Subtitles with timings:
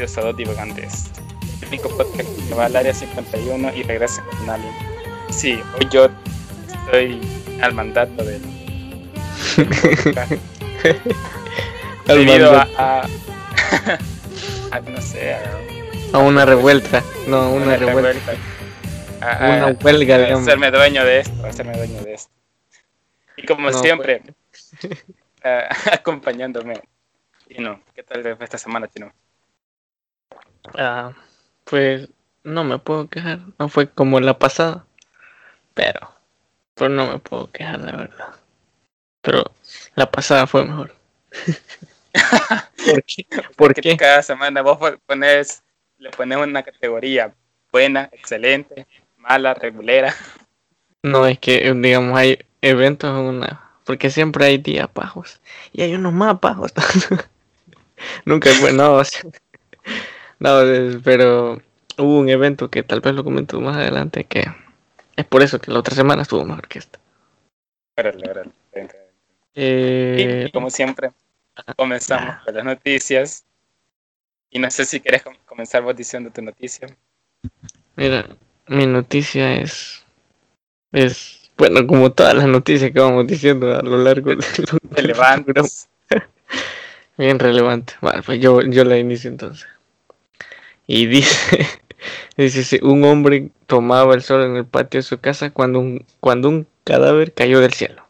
[0.00, 1.10] bienvenidos a Dos Divagantes,
[1.60, 4.72] el único podcast que va al área 51 y regresa con alguien.
[5.28, 6.08] Sí, hoy yo
[6.86, 7.20] estoy
[7.60, 8.40] al mandato del.
[12.06, 13.02] debido a, a,
[14.70, 15.42] a, no sé, a,
[16.14, 17.04] A una revuelta.
[17.26, 18.32] No, a una, revuelta.
[19.20, 20.48] A, a- Una huelga, a digamos.
[20.48, 22.32] hacerme dueño de esto, a hacerme dueño de esto.
[23.36, 24.22] Y como No, siempre,
[25.44, 26.80] ah, acompañándome.
[27.48, 29.12] Tino, ¿qué tal esta semana, Tino?
[30.76, 31.12] Ah,
[31.64, 32.08] pues
[32.44, 33.40] no me puedo quejar.
[33.58, 34.84] No fue como la pasada.
[35.74, 36.12] Pero,
[36.74, 38.34] pero no me puedo quejar, la verdad.
[39.22, 39.44] Pero
[39.94, 40.94] la pasada fue mejor.
[42.86, 43.26] ¿Por qué?
[43.56, 43.96] ¿Por que qué?
[43.96, 45.62] cada semana vos pones,
[45.98, 47.32] le pones una categoría
[47.70, 48.86] buena, excelente,
[49.16, 50.14] mala, regulera.
[51.02, 53.70] No, es que, eh, digamos, hay eventos en una...
[53.84, 55.40] Porque siempre hay días bajos.
[55.72, 56.72] Y hay unos más bajos.
[58.24, 59.22] Nunca fue, no, o sea,
[60.40, 61.60] no, pero
[61.98, 64.44] hubo un evento que tal vez lo comento más adelante que
[65.16, 66.98] es por eso que la otra semana estuvo mejor que esta.
[67.96, 68.50] Órale, órale.
[69.54, 71.10] Eh, Y como siempre,
[71.76, 73.44] comenzamos con las noticias.
[74.50, 76.88] Y no sé si querés com- comenzar vos diciendo tu noticia.
[77.96, 78.26] mira,
[78.66, 80.04] mi noticia es,
[80.92, 84.44] es, bueno, como todas las noticias que vamos diciendo a lo largo de
[84.90, 85.88] Relevantes.
[87.18, 87.94] bien relevante.
[88.00, 89.68] Vale, pues yo, yo la inicio entonces.
[90.92, 91.68] Y dice,
[92.36, 96.48] dice, un hombre tomaba el sol en el patio de su casa cuando un, cuando
[96.48, 98.08] un cadáver cayó del cielo.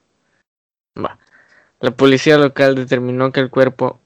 [0.94, 4.00] La policía local determinó que el cuerpo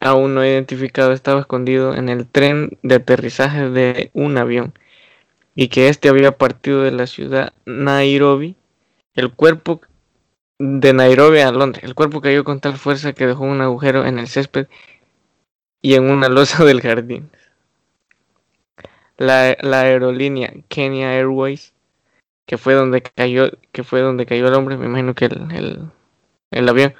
[0.00, 4.74] aún no identificado estaba escondido en el tren de aterrizaje de un avión
[5.54, 8.54] y que este había partido de la ciudad Nairobi.
[9.14, 9.80] El cuerpo
[10.58, 11.84] de Nairobi a Londres.
[11.84, 14.66] El cuerpo cayó con tal fuerza que dejó un agujero en el césped
[15.80, 17.30] y en una losa del jardín.
[19.18, 21.74] La, la aerolínea Kenya Airways,
[22.46, 25.80] que fue donde cayó, que fue donde cayó el hombre, me imagino que el, el,
[26.50, 26.94] el avión,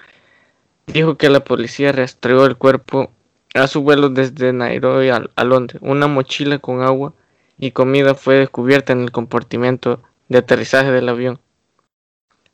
[0.87, 3.11] dijo que la policía rastreó el cuerpo
[3.55, 5.81] a su vuelo desde Nairobi a, Londres.
[5.83, 7.15] Una mochila con agua
[7.59, 11.41] y comida fue descubierta en el compartimento de aterrizaje del avión.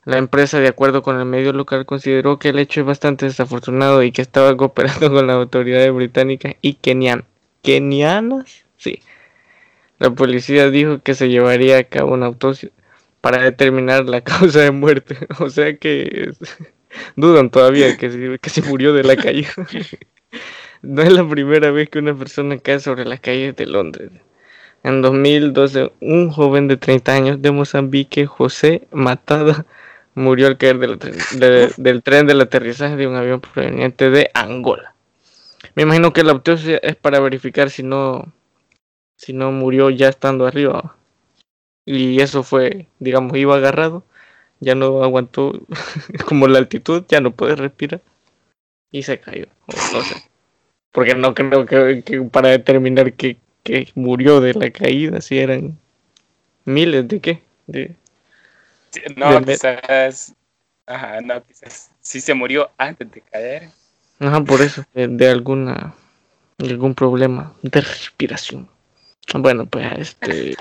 [0.05, 4.03] La empresa, de acuerdo con el medio local, consideró que el hecho es bastante desafortunado
[4.03, 7.25] y que estaba cooperando con las autoridades británicas y kenian
[7.63, 8.64] kenianas.
[9.99, 12.71] La policía dijo que se llevaría a cabo una autopsia
[13.21, 15.17] para determinar la causa de muerte.
[15.41, 16.31] O sea que
[17.17, 19.51] dudan todavía que se, que se murió de la caída.
[20.83, 24.11] No es la primera vez que una persona cae sobre las calles de Londres.
[24.83, 29.65] En 2012, un joven de 30 años de Mozambique, José Matada,
[30.15, 34.95] murió al caer de- del tren del aterrizaje de un avión proveniente de Angola.
[35.75, 38.31] Me imagino que la autopsia es para verificar si no,
[39.17, 40.97] si no murió ya estando arriba.
[41.87, 44.05] Y eso fue, digamos, iba agarrado,
[44.61, 45.53] ya no aguantó
[46.27, 48.01] como la altitud, ya no puede respirar
[48.91, 49.47] y se cayó.
[49.67, 50.15] no sé.
[50.93, 55.77] Porque no creo que, que para determinar que, que murió de la caída, si eran
[56.65, 57.43] miles de qué.
[57.67, 57.97] De,
[59.17, 60.35] No, de- quizás.
[60.87, 61.91] Ajá, no, quizás.
[62.01, 63.71] Sí se murió antes de caer.
[64.21, 65.95] Ajá, por eso, de, de alguna
[66.59, 68.69] de algún problema de respiración.
[69.33, 70.55] Bueno, pues este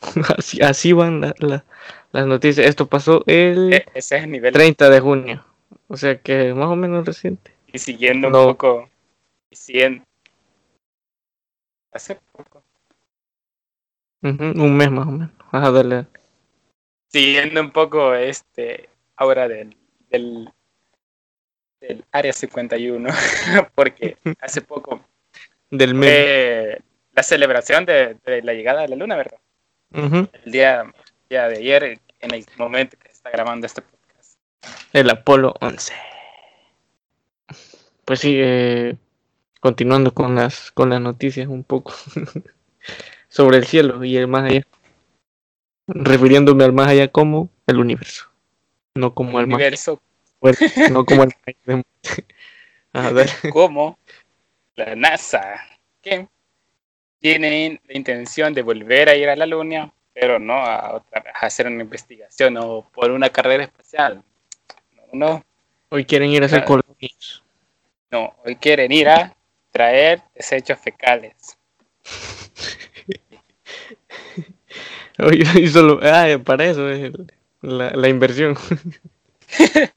[0.38, 1.64] así, así van la- la-
[2.12, 2.66] las noticias.
[2.66, 4.52] Esto pasó el E- Ese es el nivel.
[4.52, 5.44] 30 de junio.
[5.88, 7.52] O sea que más o menos reciente.
[7.72, 8.42] Y siguiendo No.
[8.42, 8.88] un poco.
[9.50, 10.04] Y siguiendo.
[11.92, 12.62] Hace poco.
[14.22, 15.30] Un mes más o menos.
[15.52, 16.06] Ajá, dale.
[17.12, 18.88] Siguiendo un poco este.
[19.16, 19.76] Ahora del.
[20.10, 20.48] del
[21.80, 23.10] del área 51
[23.74, 25.04] porque hace poco
[25.70, 26.78] Del mes.
[27.14, 29.38] La celebración de, de la llegada de la luna, ¿verdad?
[29.92, 30.92] El día,
[31.28, 34.38] día de ayer, en el momento que se está grabando este podcast.
[34.92, 35.92] El Apolo 11.
[38.04, 38.96] Pues sí, eh,
[39.60, 41.94] continuando con las con las noticias un poco
[43.28, 44.66] sobre el cielo y el más allá.
[45.86, 48.30] Refiriéndome al más allá como el universo.
[48.94, 50.00] No como El el más universo
[50.44, 50.58] bueno,
[50.90, 51.30] no como el
[51.66, 51.84] más
[52.92, 53.30] dale.
[53.50, 53.98] como
[54.76, 55.54] la NASA,
[56.02, 56.28] que
[57.24, 61.46] tiene la intención de volver a ir a la Luna, pero no a, otra, a
[61.46, 64.22] hacer una investigación o por una carrera espacial.
[64.92, 65.44] No, no,
[65.88, 66.64] Hoy quieren ir a hacer Ah.
[66.66, 67.42] colonias.
[68.10, 69.34] no, hoy quieren ir a
[69.70, 71.56] traer desechos fecales.
[75.18, 77.10] Hoy, solo, ah, para eso es
[77.62, 78.54] la, la inversión.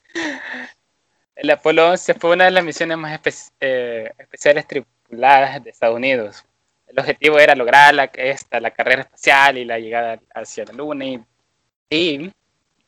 [1.35, 5.69] El Apolo 11 fue una de las misiones más espe- eh, especiales tri- tripuladas de
[5.71, 6.45] Estados Unidos.
[6.88, 11.06] El objetivo era lograr la, esta, la carrera espacial y la llegada hacia la Luna.
[11.06, 11.22] Y,
[11.89, 12.34] y en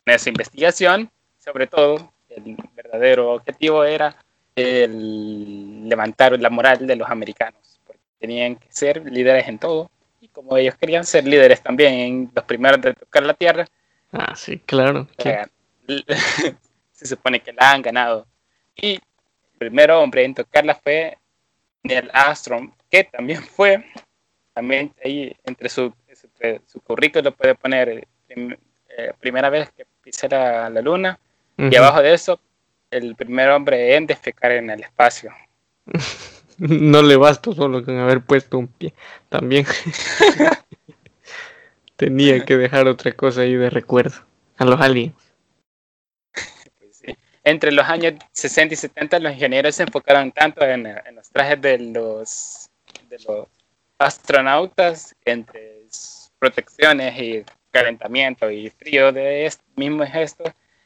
[0.05, 4.15] esa investigación, sobre todo, el verdadero objetivo era
[4.55, 10.27] el levantar la moral de los americanos, porque tenían que ser líderes en todo, y
[10.27, 13.65] como ellos querían ser líderes también los primeros de tocar la Tierra.
[14.11, 15.07] Ah, sí, claro.
[16.91, 18.27] se supone que la han ganado.
[18.75, 19.01] Y el
[19.57, 21.17] primer hombre en tocarla fue
[21.83, 23.85] Neil Armstrong, que también fue,
[24.53, 25.93] también ahí entre su,
[26.65, 31.19] su currículo puede poner eh, primera vez que pisé la, la luna,
[31.57, 32.39] y abajo de eso
[32.89, 35.31] el primer hombre en defecar en el espacio.
[36.59, 38.93] no le basta solo con haber puesto un pie.
[39.29, 39.65] También
[41.95, 44.17] tenía que dejar otra cosa ahí de recuerdo
[44.57, 45.15] a los aliens.
[46.79, 47.01] Pues
[47.43, 50.83] Entre los años 60 y 70 los ingenieros se enfocaron tanto en,
[51.13, 52.68] los trajes de los,
[53.09, 53.47] de los
[53.97, 55.79] astronautas, entre
[56.39, 60.43] protecciones y calentamiento y frío de este mismo gesto,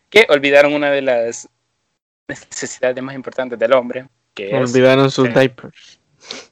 [0.09, 1.47] que olvidaron una de las
[2.27, 4.07] necesidades más importantes del hombre.
[4.33, 5.99] Que Olvidaron sus diapers.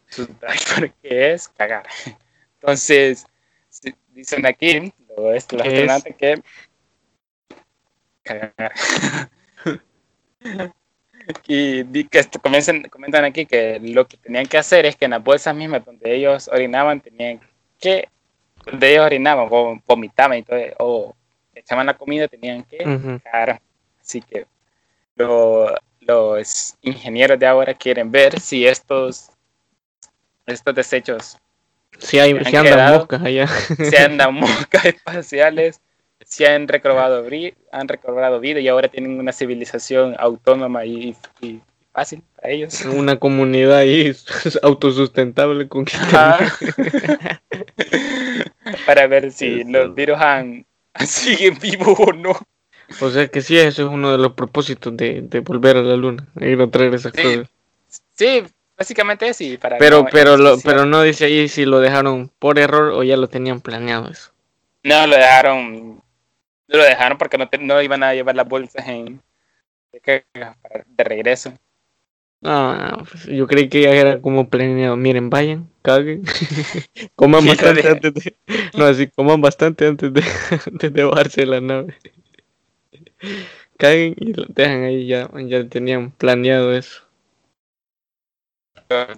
[0.09, 1.87] Sus diapers, que es cagar.
[2.59, 3.25] Entonces,
[4.09, 6.41] dicen aquí, lo es que
[8.23, 8.73] cagar.
[11.47, 15.11] y que esto, comienzan, comentan aquí que lo que tenían que hacer es que en
[15.11, 17.39] las bolsas mismas donde ellos orinaban tenían
[17.79, 18.07] que
[18.65, 21.15] donde ellos orinaban o vomitaban y todo, o
[21.55, 22.77] echaban la comida tenían que
[23.23, 23.61] cagar
[23.99, 24.45] así que
[25.99, 29.29] los ingenieros de ahora quieren ver si estos,
[30.45, 31.37] estos desechos
[31.99, 33.47] si, hay, si andan moscas allá.
[33.47, 35.81] Si andan moscas espaciales,
[36.31, 37.23] si han recobrado,
[37.73, 41.13] han recobrado vida y ahora tienen una civilización autónoma y,
[41.91, 42.85] fácil para ellos.
[42.85, 44.15] Una comunidad ahí
[44.63, 45.85] autosustentable con
[48.85, 50.65] Para ver si los virus han,
[51.05, 52.39] siguen vivos o no.
[53.01, 56.25] O sea que sí, eso es uno de los propósitos de, volver a la luna,
[56.39, 57.23] ir a traer esas sí.
[57.23, 57.49] cosas.
[58.15, 58.43] Sí,
[58.77, 59.57] básicamente sí.
[59.57, 63.17] Para pero, pero, lo, pero no dice ahí si lo dejaron por error o ya
[63.17, 64.31] lo tenían planeado eso.
[64.83, 66.01] No, lo dejaron,
[66.77, 69.21] lo dejaron porque no, no iban a llevar las bolsas en,
[69.91, 71.53] de, regreso.
[72.43, 74.97] Ah, pues yo creí que ya era como planeado.
[74.97, 76.23] Miren, vayan, caguen,
[77.15, 78.35] coman bastante antes de,
[78.77, 80.23] no así, coman bastante antes de,
[80.65, 81.95] antes de bajarse la nave
[83.81, 87.03] caen y lo dejan ahí, ya, ya tenían planeado eso.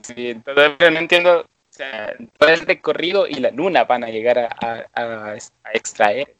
[0.03, 4.39] Sí, todavía no entiendo, o sea, todo el recorrido y la luna van a llegar
[4.39, 5.35] a, a,
[5.73, 6.35] extraer.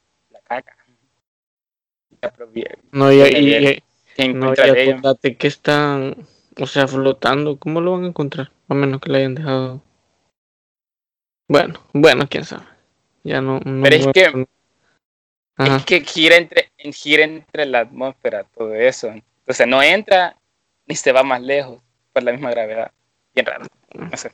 [2.91, 6.15] No, y, y, no, y que están,
[6.59, 8.51] o sea, flotando, ¿cómo lo van a encontrar?
[8.67, 9.81] A menos que le hayan dejado.
[11.47, 12.65] Bueno, bueno, quién sabe.
[13.23, 13.59] Ya no.
[13.63, 14.47] no Pero es que
[15.57, 19.07] es que gira entre, gira entre la atmósfera, todo eso.
[19.09, 20.35] Entonces no entra
[20.85, 21.81] ni se va más lejos
[22.11, 22.91] por la misma gravedad.
[23.33, 23.65] Bien raro.
[23.93, 24.31] No sé.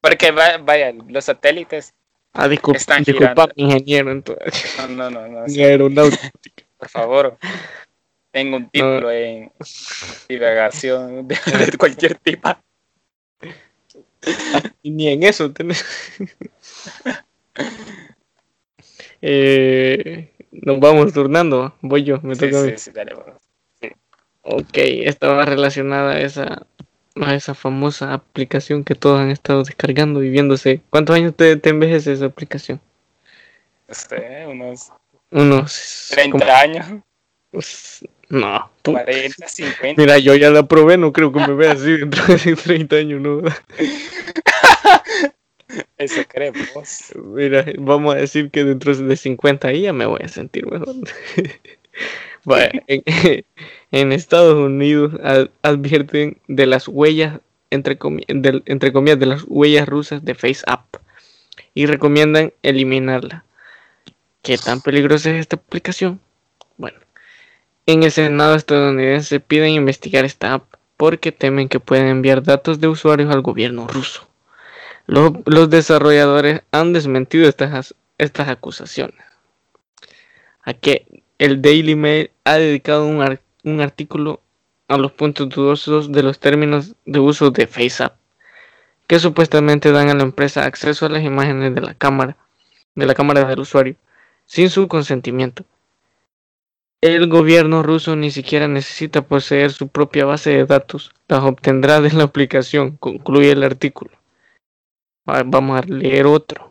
[0.00, 1.94] Porque vaya, los satélites
[2.32, 4.10] ah, disculpa, están disculpa, ingeniero.
[4.10, 4.76] Entonces.
[4.88, 5.46] No, no, no.
[5.46, 5.46] no
[6.82, 7.38] Por favor.
[8.32, 9.52] Tengo un título en
[10.28, 11.38] divagación de,
[11.78, 12.48] cualquier tipo.
[14.82, 15.84] Ni en eso tenés.
[19.22, 21.72] eh, nos vamos turnando.
[21.82, 22.72] Voy yo, me toca a mí.
[22.76, 23.14] Sí, dale,
[23.80, 23.88] sí.
[24.42, 26.66] Ok, estaba relacionada a esa,
[27.14, 30.80] a esa famosa aplicación que todos han estado descargando y viéndose.
[30.90, 32.80] ¿Cuántos años te, te envejece esa aplicación?
[33.86, 34.90] Este, unos.
[35.32, 36.08] Unos.
[36.10, 36.86] 30 años.
[37.50, 38.70] Pues, no.
[38.84, 40.00] 40, 50.
[40.00, 43.20] Mira, yo ya la probé, no creo que me vea así dentro de 30 años,
[43.20, 43.42] ¿no?
[45.98, 46.68] Eso creemos.
[47.14, 50.94] Mira, vamos a decir que dentro de 50 ahí ya me voy a sentir mejor.
[53.90, 55.12] en, Estados Unidos
[55.62, 57.98] advierten de las huellas, entre,
[58.66, 60.96] entre comillas, de las huellas rusas de FaceApp
[61.74, 63.44] y recomiendan eliminarla.
[64.42, 66.20] ¿Qué tan peligrosa es esta aplicación?
[66.76, 66.98] Bueno,
[67.86, 70.64] en el Senado estadounidense piden investigar esta app
[70.96, 74.28] porque temen que pueden enviar datos de usuarios al gobierno ruso.
[75.06, 79.24] Los, desarrolladores han desmentido estas, estas acusaciones.
[80.64, 81.06] A que
[81.38, 84.40] el Daily Mail ha dedicado un, un artículo
[84.88, 88.16] a los puntos dudosos de los términos de uso de FaceApp,
[89.06, 92.36] que supuestamente dan a la empresa acceso a las imágenes de la cámara,
[92.96, 93.94] de la cámara del usuario,
[94.52, 95.64] sin su consentimiento.
[97.00, 102.12] El gobierno ruso ni siquiera necesita poseer su propia base de datos, las obtendrá de
[102.12, 104.10] la aplicación, concluye el artículo.
[105.24, 106.70] Vamos a leer otro.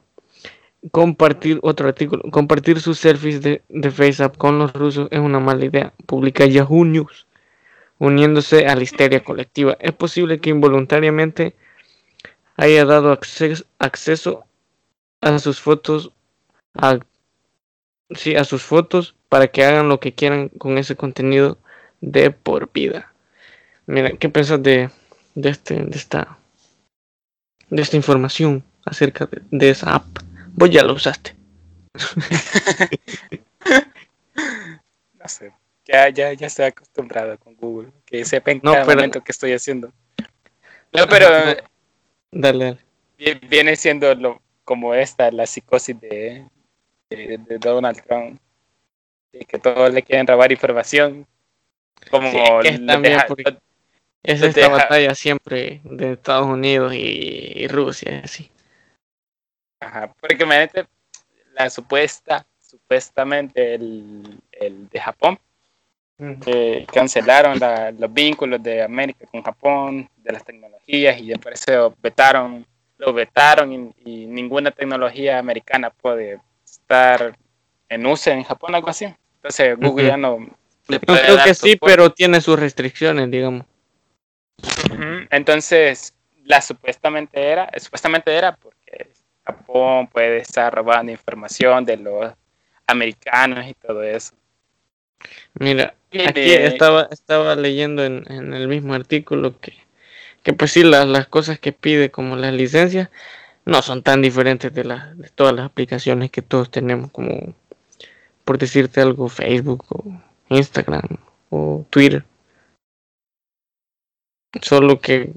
[0.91, 2.21] Compartir otro artículo.
[2.29, 5.91] Compartir sus selfies de, de FaceApp con los rusos es una mala idea.
[6.05, 7.25] Publica Yahoo News.
[7.97, 9.75] Uniéndose a la histeria colectiva.
[9.79, 11.55] Es posible que involuntariamente
[12.57, 14.45] haya dado acceso, acceso
[15.21, 16.11] a sus fotos
[16.75, 16.99] a,
[18.15, 21.57] sí, a sus fotos para que hagan lo que quieran con ese contenido
[22.01, 23.11] de por vida.
[23.85, 24.89] Mira, ¿qué piensas de,
[25.35, 26.37] de, este, de, esta,
[27.69, 30.05] de esta información acerca de, de esa app?
[30.53, 31.35] Vos ya lo usaste.
[35.13, 35.51] no sé,
[35.85, 39.91] ya, ya, ya estoy acostumbrado con Google, que sepa en cada momento que estoy haciendo.
[40.93, 41.27] No, pero...
[42.31, 42.77] Dale, dale.
[43.49, 46.45] Viene siendo lo, como esta, la psicosis de,
[47.15, 48.39] de, de Donald Trump,
[49.31, 51.27] de que todos le quieren robar información.
[52.09, 53.19] Como es también
[54.23, 58.51] es esta batalla siempre de Estados Unidos y, Rusia, así.
[59.79, 60.85] Ajá, porque imagínate
[61.53, 65.39] la supuesta, supuestamente el, el de Japón,
[66.93, 67.59] cancelaron
[67.97, 72.65] los vínculos de América con Japón, de las tecnologías, y por eso vetaron,
[72.97, 76.39] lo vetaron y, ninguna tecnología americana puede
[76.91, 77.37] estar
[77.89, 79.05] en uso en Japón, algo así.
[79.35, 80.39] Entonces Google ya no...
[80.87, 83.65] Yo creo que sí, pero tiene sus restricciones, digamos.
[85.29, 89.11] Entonces, la supuestamente era, supuestamente era porque
[89.45, 92.33] Japón puede estar robando información de los
[92.87, 94.33] americanos y todo eso.
[95.53, 95.93] Mira,
[96.27, 99.73] aquí estaba, estaba leyendo en, el mismo artículo que,
[100.43, 103.09] que pues sí, las, las cosas que pide como las licencias
[103.65, 107.53] no son tan diferentes de, las de todas las aplicaciones que todos tenemos, como
[108.43, 111.17] por decirte algo, Facebook o Instagram
[111.49, 112.25] o Twitter.
[114.61, 115.31] Solo que,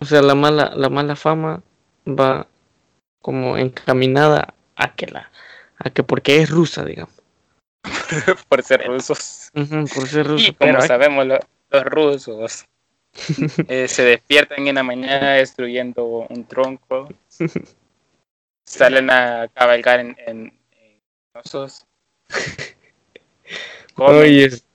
[0.00, 1.62] o sea, la mala, la mala fama
[2.06, 2.46] va
[3.20, 5.30] como encaminada a que la,
[5.78, 7.14] a que porque es rusa, digamos.
[8.48, 9.50] por ser rusos.
[9.52, 10.48] por ser rusos.
[10.48, 12.64] Y como sabemos, los rusos
[13.68, 17.08] eh, se despiertan en la mañana destruyendo un tronco.
[18.66, 20.52] salen a cabalgar en, en,
[21.34, 21.86] osos.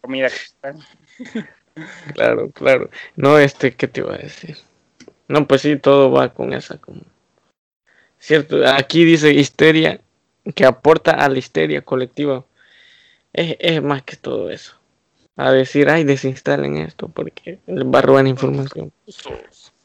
[0.02, 0.30] comida
[2.14, 2.90] Claro, claro.
[3.16, 4.58] No, este, ¿qué te iba a decir?
[5.28, 7.02] No, pues sí, todo va con esa como...
[8.20, 10.00] Cierto, aquí dice histeria,
[10.56, 12.46] que aporta a la histeria colectiva.
[13.34, 14.80] Es, es más que todo eso.
[15.36, 18.94] A decir, ay, desinstalen esto porque les va a robar información.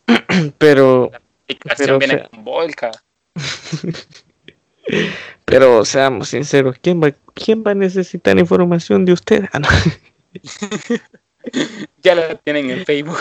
[0.59, 1.11] pero...
[1.49, 2.91] Aplicación viene con Volca.
[5.45, 9.49] pero seamos sinceros, ¿quién va, ¿quién va a necesitar información de ustedes?
[9.53, 9.61] Ah,
[12.03, 13.19] ya la tienen en Facebook.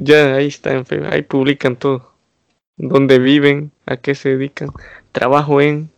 [0.00, 2.12] Ya, ahí está en Facebook, ahí publican todo.
[2.76, 4.70] Dónde viven, a qué se dedican,
[5.12, 5.90] trabajo en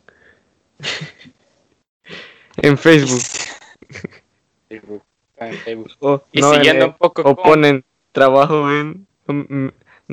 [2.57, 3.23] en Facebook.
[6.01, 9.07] O, y siguiendo un poco o ponen trabajo en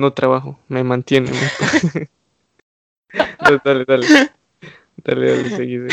[0.00, 1.34] no trabajo, me mantienen.
[3.64, 4.06] dale, dale.
[4.96, 5.88] Dale, dale, seguide.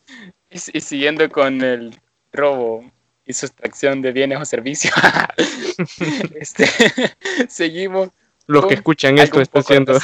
[0.50, 1.98] y siguiendo con el
[2.32, 2.84] robo
[3.24, 4.94] y sustracción de bienes o servicios.
[6.34, 6.66] este,
[7.48, 8.10] seguimos.
[8.46, 9.98] Los que escuchan esto está haciendo.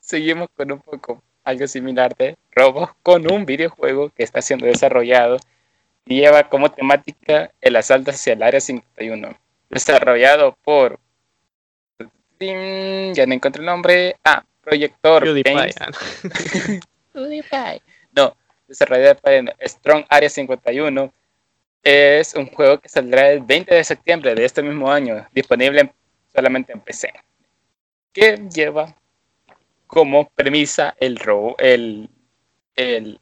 [0.00, 5.36] seguimos con un poco algo similar de robo con un videojuego que está siendo desarrollado
[6.06, 9.38] y lleva como temática el asalto hacia el área 51.
[9.70, 10.98] Desarrollado por.
[12.38, 14.16] Ya no encuentro el nombre.
[14.24, 15.24] Ah, Proyector.
[18.12, 18.36] No,
[18.68, 21.12] desarrollado para Strong Area 51,
[21.82, 25.92] es un juego que saldrá el 20 de septiembre de este mismo año, disponible
[26.32, 27.12] solamente en PC,
[28.12, 28.94] que lleva
[29.86, 32.08] como premisa el robo, el,
[32.76, 33.20] el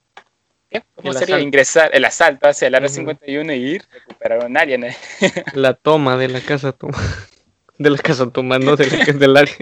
[0.95, 4.79] ¿Cómo sería ingresar el asalto hacia el área 51 y ir a recuperar un área?
[5.55, 6.99] La toma de la casa toma.
[7.79, 9.55] De la casa toma, no de la, del área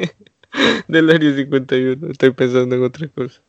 [0.88, 2.12] del área 51.
[2.12, 3.42] Estoy pensando en otra cosa.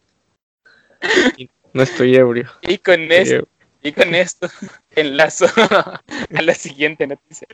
[1.72, 2.50] No estoy ebrio.
[2.64, 3.48] Y con esto,
[3.82, 4.50] y con esto
[4.94, 6.02] enlazo a
[6.42, 7.48] la siguiente noticia.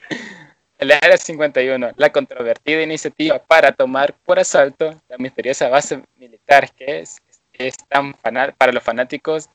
[0.80, 7.02] El Área 51, la controvertida iniciativa para tomar por asalto la misteriosa base militar que
[7.02, 7.18] es,
[7.54, 9.50] es tan para los fanáticos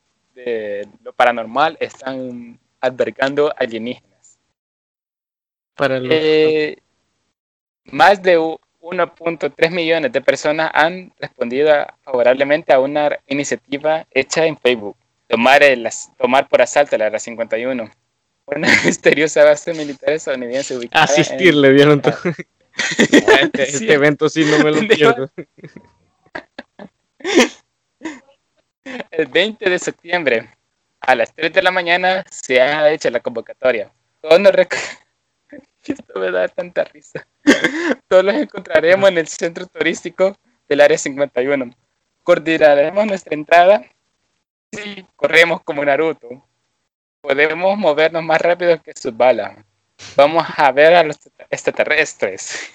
[0.45, 4.38] de lo paranormal, están albergando alienígenas.
[5.75, 6.76] Para eh,
[7.85, 14.97] más de 1.3 millones de personas han respondido favorablemente a una iniciativa hecha en Facebook,
[15.26, 17.90] tomar, el, tomar por asalto la Área 51.
[18.47, 22.14] Una misteriosa base militar estadounidense ubicada Asistir, le dieron todo.
[22.97, 25.28] Este, este evento sí no me lo pierdo.
[29.11, 30.49] El 20 de septiembre
[31.00, 33.90] a las 3 de la mañana se ha hecho la convocatoria.
[34.21, 34.76] Todos nos rec-
[35.87, 37.26] Esto me da tanta risa.
[38.09, 40.37] Todos los encontraremos en el centro turístico
[40.68, 41.71] del área 51.
[42.23, 43.85] Coordinaremos nuestra entrada.
[44.73, 46.45] Sí, corremos como Naruto.
[47.23, 49.57] Podemos movernos más rápido que sus balas.
[50.14, 51.16] Vamos a ver a los
[51.49, 52.71] extraterrestres.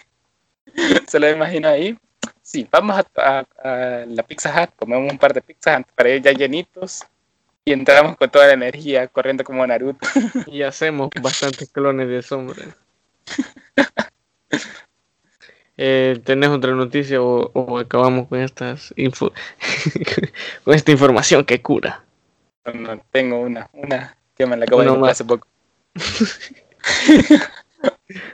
[1.07, 1.97] Se lo imagino ahí.
[2.43, 6.09] Sí, vamos a, a- a la Pizza Hut, comemos un par de pizzas antes para
[6.09, 7.03] ir ya llenitos
[7.65, 10.07] y entramos con toda la energía corriendo como Naruto.
[10.47, 12.63] Y hacemos bastantes clones de sombra.
[15.75, 19.31] Eh, ¿Tenés otra noticia o, o acabamos con estas info
[20.63, 22.03] con esta información que cura?
[22.73, 25.11] No, tengo una, una que me la acabo de encontrar más.
[25.13, 25.47] hace poco.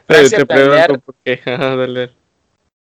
[0.06, 1.42] Francia te pregunto por qué.
[1.46, 2.12] Ajá, dale.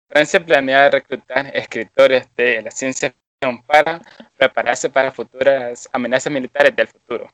[0.08, 4.02] Francia planea reclutar escritores de la ciencia ficción para
[4.38, 7.28] prepararse para futuras amenazas militares del futuro.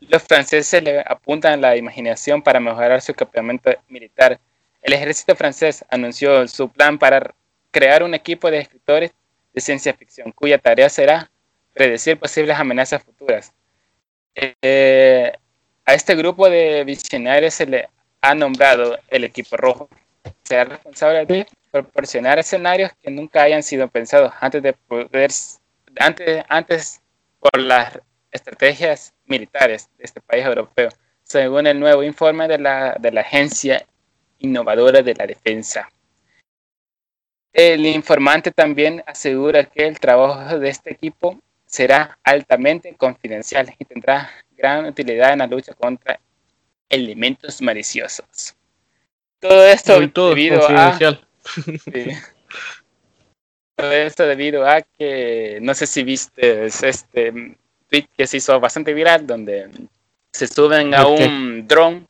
[0.00, 4.38] Los franceses le apuntan la imaginación para mejorar su equipamiento militar.
[4.82, 7.34] El ejército francés anunció su plan para
[7.70, 9.12] crear un equipo de escritores
[9.52, 11.30] de ciencia ficción cuya tarea será
[11.72, 13.52] predecir posibles amenazas futuras.
[14.34, 15.32] Eh,
[15.84, 17.88] a este grupo de visionarios se le
[18.20, 19.88] ha nombrado el equipo rojo.
[20.44, 25.30] Será responsable de proporcionar escenarios que nunca hayan sido pensados antes de poder
[25.98, 27.02] antes, antes
[27.40, 27.98] por las
[28.30, 30.90] estrategias militares de este país europeo,
[31.22, 33.86] según el nuevo informe de la, de la Agencia
[34.38, 35.88] Innovadora de la Defensa.
[37.52, 44.30] El informante también asegura que el trabajo de este equipo será altamente confidencial y tendrá
[44.56, 46.20] gran utilidad en la lucha contra
[46.88, 48.56] elementos maliciosos.
[49.48, 50.98] Todo esto Hoy todo es debido a.
[50.98, 51.16] Sí.
[53.76, 57.56] Todo esto debido a que no sé si viste este
[57.88, 59.68] tweet que se hizo bastante viral donde
[60.32, 62.06] se suben a un dron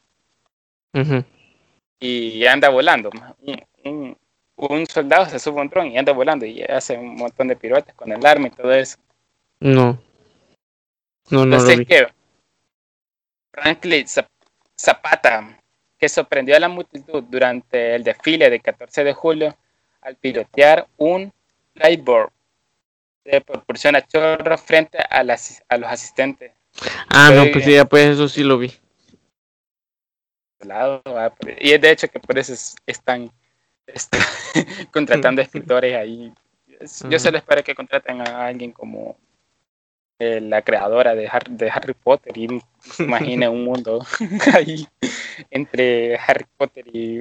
[1.98, 3.10] y anda volando.
[3.40, 4.16] Un, un-
[4.56, 7.56] un soldado se sube a un dron y anda volando y hace un montón de
[7.56, 8.96] piruetas con el arma y todo eso.
[9.58, 10.00] No.
[11.30, 11.86] No, no lo Entonces vi.
[11.86, 12.06] que
[13.52, 14.28] Franklin Zap-
[14.78, 15.58] Zapata,
[15.98, 19.56] que sorprendió a la multitud durante el desfile del 14 de julio
[20.00, 21.32] al pilotear un
[21.74, 22.30] flyboard
[23.24, 26.52] de proporción a chorro frente a, las, a los asistentes.
[27.08, 28.72] Ah, no, pues sí, ya, pues eso sí lo vi.
[30.60, 31.32] lado, ¿verdad?
[31.60, 33.30] Y es de hecho que por eso es- están,
[33.86, 34.20] están
[34.92, 36.32] contratando escritores ahí.
[37.08, 39.16] Yo solo espero que contraten a alguien como
[40.18, 42.48] eh, la creadora de Harry, de Harry Potter y
[42.80, 44.04] se imagine un mundo
[44.54, 44.86] ahí
[45.50, 47.20] entre Harry Potter y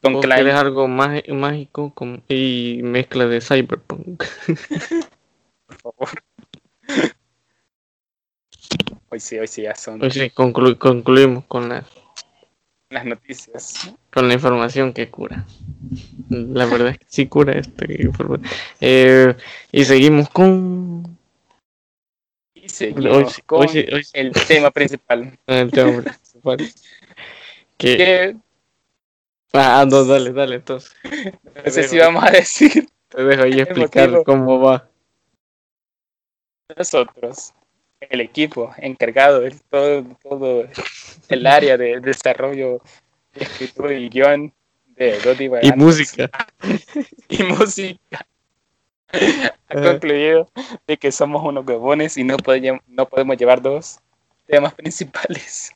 [0.00, 0.48] Tom ¿O Klein.
[0.48, 1.92] algo más mágico
[2.28, 4.24] y mezcla de cyberpunk?
[5.66, 6.08] por favor.
[9.10, 11.84] Hoy sí, hoy sí ya son Pues sí, conclu- concluimos con la,
[12.90, 13.92] las noticias.
[14.12, 15.44] con la información que cura.
[16.30, 18.48] La verdad es que sí cura esta información.
[18.80, 19.34] Eh,
[19.72, 21.09] y seguimos con
[22.86, 25.38] Hoy, seguimos sí- con hoy hoy el tema principal.
[25.46, 26.58] el tema principal.
[27.76, 28.36] Que, Que
[29.54, 30.94] ah, no, dale, dale, entonces.
[31.64, 34.86] no sé si vamos a decir Te dejo ahí explicar cómo va.
[36.76, 37.52] nosotros,
[38.00, 40.68] el equipo encargado de todo, todo
[41.28, 42.80] el área de desarrollo,
[43.34, 44.52] de escritura y guion
[44.88, 46.30] de Dos Y música.
[47.28, 48.26] y música,
[49.68, 50.48] ha concluido
[50.86, 53.98] de que somos unos huevones y no, podemos no podemos llevar dos
[54.46, 55.72] temas principales.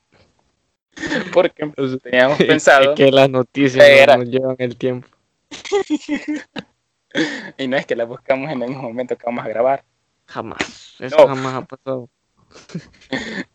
[1.32, 1.66] Porque
[2.02, 5.08] teníamos pensado, que las noticias Era- nos llevan el tiempo.
[7.58, 9.84] y no es que las buscamos en el mismo momento que vamos a grabar.
[10.26, 10.94] Jamás.
[11.00, 11.28] Eso No.
[11.28, 12.08] jamás ha pasado.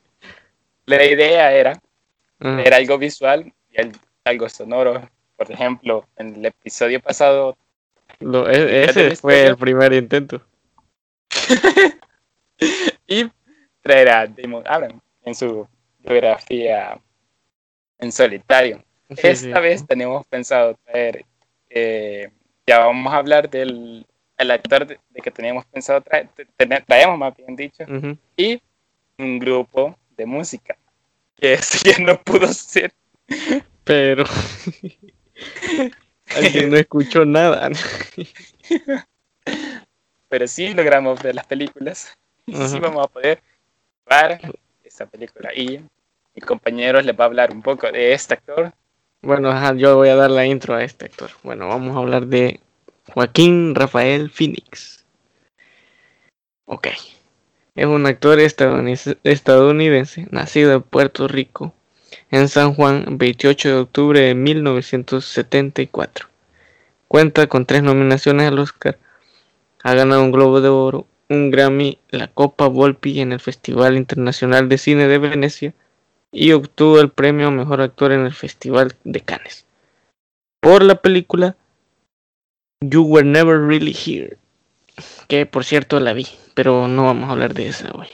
[0.86, 1.80] La idea era
[2.42, 3.92] era algo visual y al-
[4.24, 5.10] algo sonoro.
[5.36, 7.58] Por ejemplo, en el episodio pasado,
[8.20, 10.42] Lo- e- ¿Ya ese fue el primer intento.
[13.08, 13.30] y
[13.82, 15.68] traer a Damon Albarn en su
[16.00, 17.00] biografía
[18.00, 18.84] en solitario.
[19.10, 19.62] Sí, Esta sí.
[19.62, 21.26] vez tenemos pensado traer,
[21.70, 22.30] eh,
[22.68, 24.06] ya vamos a hablar del
[24.38, 26.30] el actor de, de que teníamos pensado traer,
[26.88, 27.84] traemos más bien dicho,
[28.38, 28.62] y
[29.18, 30.78] un grupo de música,
[31.36, 32.94] que ya no pudo ser.
[33.84, 34.24] Pero
[36.36, 37.70] alguien no escuchó nada.
[40.30, 42.14] pero sí logramos ver las películas
[42.46, 43.42] y sí vamos a poder
[44.10, 44.40] ver
[44.84, 45.84] esta película y
[46.36, 48.72] mi compañero les va a hablar un poco de este actor
[49.22, 51.32] Bueno, yo voy a dar la intro a este actor.
[51.44, 52.60] Bueno, vamos a hablar de
[53.14, 55.06] Joaquín Rafael Phoenix.
[56.66, 56.88] Ok.
[57.76, 61.74] Es un actor estadounidense, estadounidense nacido en Puerto Rico,
[62.32, 66.28] en San Juan, 28 de octubre de 1974.
[67.08, 68.98] Cuenta con tres nominaciones al Oscar.
[69.84, 74.70] Ha ganado un Globo de Oro, un Grammy, la Copa Volpi en el Festival Internacional
[74.70, 75.74] de Cine de Venecia
[76.32, 79.66] y obtuvo el premio a Mejor Actor en el Festival de Cannes
[80.60, 81.56] por la película
[82.82, 84.38] You Were Never Really Here,
[85.28, 88.08] que por cierto la vi, pero no vamos a hablar de esa hoy.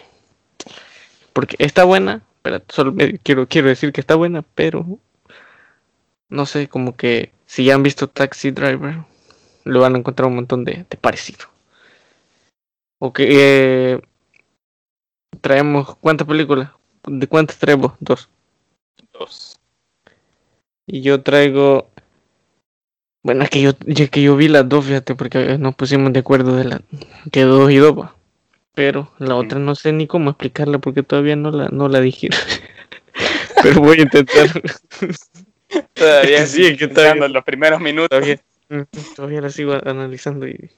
[1.34, 4.99] Porque está buena, pero solo me- quiero, quiero decir que está buena, pero
[6.29, 9.03] no sé, como que si ya han visto Taxi Driver,
[9.65, 11.47] le van a encontrar un montón de, de parecido.
[12.99, 13.99] Ok, eh,
[15.41, 16.71] traemos, ¿cuántas películas?
[17.08, 17.93] ¿De cuántas traemos?
[17.99, 18.29] Dos.
[19.13, 19.60] Dos.
[20.88, 21.89] Y yo traigo.
[23.23, 26.19] Bueno, es que yo, es que yo vi las dos, fíjate, porque nos pusimos de
[26.19, 26.81] acuerdo de la
[27.31, 27.93] que dos y dos.
[28.75, 32.29] Pero la otra no sé ni cómo explicarla porque todavía no la, no la dije.
[33.63, 34.47] Pero voy a intentar.
[35.93, 37.23] Todavía Sí, que bien.
[37.23, 38.09] en los primeros minutos.
[38.09, 38.81] todavía, mm,
[39.15, 40.71] todavía la sigo analizando y,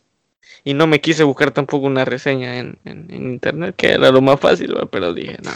[0.63, 4.21] y no me quise buscar tampoco una reseña en, en, en internet, que era lo
[4.21, 5.51] más fácil, pero dije, no.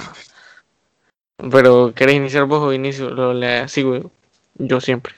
[1.49, 3.10] Pero, ¿querés iniciar vos o inicio?
[3.10, 4.12] Lo le sigo
[4.56, 5.13] yo siempre.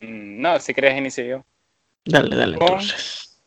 [0.00, 1.44] Mm, No, si querés inicio yo.
[2.04, 3.38] Dale, dale, entonces.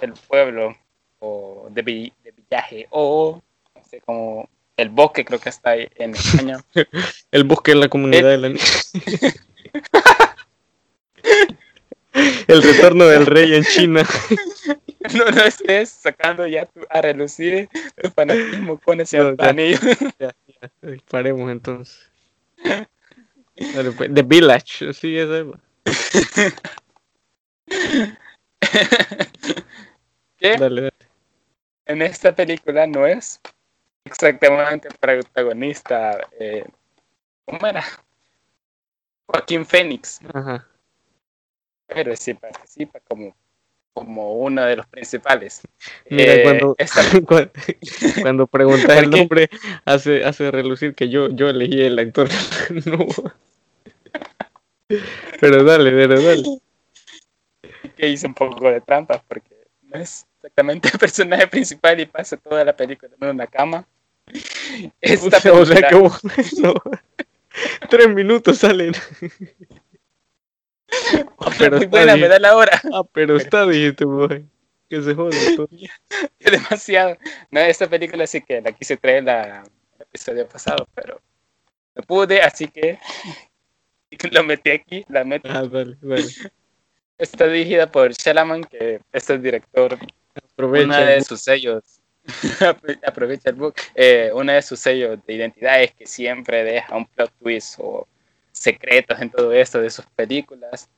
[0.00, 0.76] El pueblo
[1.20, 2.12] o de,
[2.50, 3.42] vi- de villaje o
[3.74, 6.58] no sé como el bosque creo que está ahí en España.
[7.30, 8.64] El bosque de la comunidad de la niña.
[12.48, 14.02] El retorno del rey en China.
[15.14, 19.78] no, no estés sacando ya tu- a relucir el fanatismo con ese No, anillo.
[20.18, 20.70] Ya, ya,
[21.10, 22.10] paremos entonces.
[23.74, 25.46] Dale, pues, The Village, sí, esa es.
[30.38, 30.99] que Dale, dale.
[31.90, 33.40] En esta película no es
[34.04, 36.18] exactamente protagonista.
[36.38, 36.64] Eh,
[37.44, 37.84] ¿Cómo era?
[39.26, 40.20] Joaquín Fénix.
[40.32, 40.66] Ajá.
[41.86, 43.34] pero sí participa como,
[43.92, 45.60] como uno de los principales.
[46.08, 47.50] Mira, Eh, cuando, esta- cuando,
[48.22, 49.48] cuando preguntas el nombre,
[49.84, 52.28] hace, hace relucir que yo, yo elegí el actor.
[52.86, 53.06] no.
[55.40, 56.42] Pero dale, pero dale.
[57.96, 62.36] que hizo un poco de trampa porque no es exactamente el personaje principal y pasa
[62.36, 63.86] toda la película en una cama.
[65.00, 66.74] Esta O sea, o sea película- que no.
[67.90, 68.92] Tres minutos salen.
[71.36, 72.80] Otra pero muy está buena, me da la hora.
[72.92, 74.46] Ah, pero está, dijiste, boy.
[74.88, 75.68] Que se jode todo.
[76.40, 77.16] Demasiado.
[77.50, 81.20] No, esta película sí que la quise traer la, el episodio pasado, pero
[81.94, 82.98] no pude, así que
[84.32, 85.48] lo metí aquí, la meto.
[85.50, 86.24] Ah, dale, dale.
[87.18, 89.96] Está dirigida por Shalaman, que es el director
[90.34, 90.84] Aprovecha.
[90.84, 92.00] una de sus sellos.
[93.06, 93.74] Aprovecha el book.
[93.94, 98.06] Eh, uno de sus sellos de identidad es que siempre deja un plot twist o
[98.52, 100.88] secretos en todo esto de sus películas.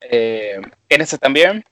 [0.00, 1.62] Eh, en eso también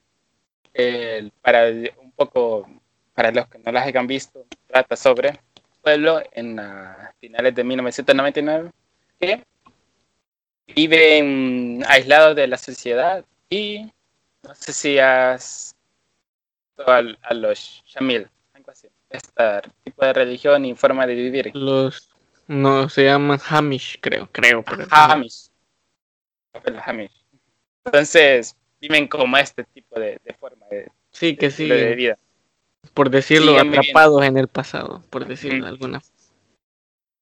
[0.74, 2.68] eh, para un poco
[3.14, 7.64] para los que no las hayan visto trata sobre un pueblo en las finales de
[7.64, 8.70] 1999
[9.18, 9.42] que
[10.74, 13.90] viven aislados de la sociedad y
[14.42, 15.74] no sé si has
[16.86, 18.88] a, a los Shamil, algo así.
[19.10, 21.50] Este tipo de religión y forma de vivir.
[21.54, 22.10] Los.
[22.46, 24.62] No, se llaman Hamish, creo, creo.
[24.62, 25.50] Pero Hamish.
[26.64, 27.24] Los Hamish.
[27.84, 31.68] Entonces, viven como este tipo de, de forma de, Sí, que de sí.
[31.68, 32.18] de vida.
[32.94, 35.62] Por decirlo, atrapados en el pasado, por decirlo Mm.
[35.62, 36.02] de alguna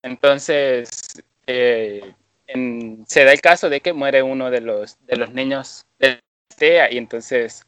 [0.03, 2.15] Entonces, eh,
[2.47, 6.21] en- se da el caso de que muere uno de los, de los niños de
[6.61, 7.67] la y entonces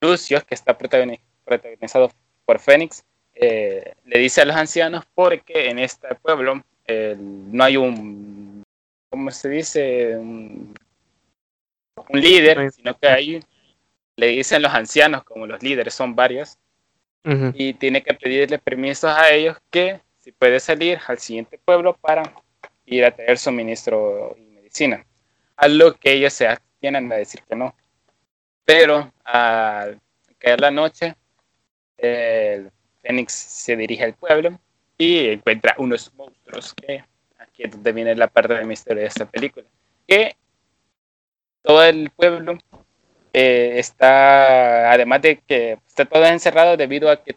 [0.00, 2.10] Lucio, que está protagoni- protagonizado
[2.44, 7.76] por Fénix, eh, le dice a los ancianos porque en este pueblo eh, no hay
[7.76, 8.62] un,
[9.10, 10.16] ¿cómo se dice?
[10.16, 10.74] Un,
[12.08, 13.44] un líder, sino que hay,
[14.16, 16.58] le dicen los ancianos, como los líderes son varios,
[17.54, 22.22] y tiene que pedirle permisos a ellos que si puede salir al siguiente pueblo para
[22.84, 25.04] ir a traer suministro y medicina.
[25.56, 27.74] A lo que ellos se abstienen a decir que no.
[28.66, 30.00] Pero al
[30.38, 31.14] caer la noche,
[31.96, 34.58] el Fénix se dirige al pueblo
[34.98, 37.04] y encuentra unos monstruos que
[37.38, 39.66] aquí es donde viene la parte del misterio de esta película.
[40.06, 40.36] Que
[41.62, 42.58] todo el pueblo
[43.32, 47.36] eh, está, además de que está todo encerrado debido a que,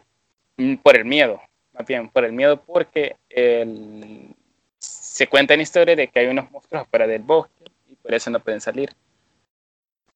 [0.56, 1.40] mm, por el miedo,
[1.72, 4.34] más bien por el miedo, porque el-
[4.78, 8.30] se cuenta en historia de que hay unos monstruos afuera del bosque y por eso
[8.30, 8.90] no pueden salir.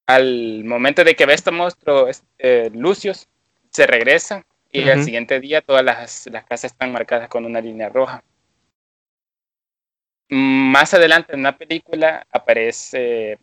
[0.06, 3.26] Al momento de que ve este monstruo, este, Lucius
[3.70, 7.88] se regresa y al siguiente día todas las, las casas están marcadas con una línea
[7.88, 8.24] roja.
[10.28, 13.38] Más adelante en la película aparece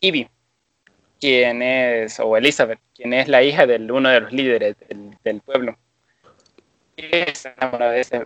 [0.00, 0.28] Ivy,
[1.20, 4.76] quien es, o Elizabeth, quien es la hija de uno de los líderes
[5.22, 5.78] del, pueblo.
[6.96, 8.24] Y se enamora de ese,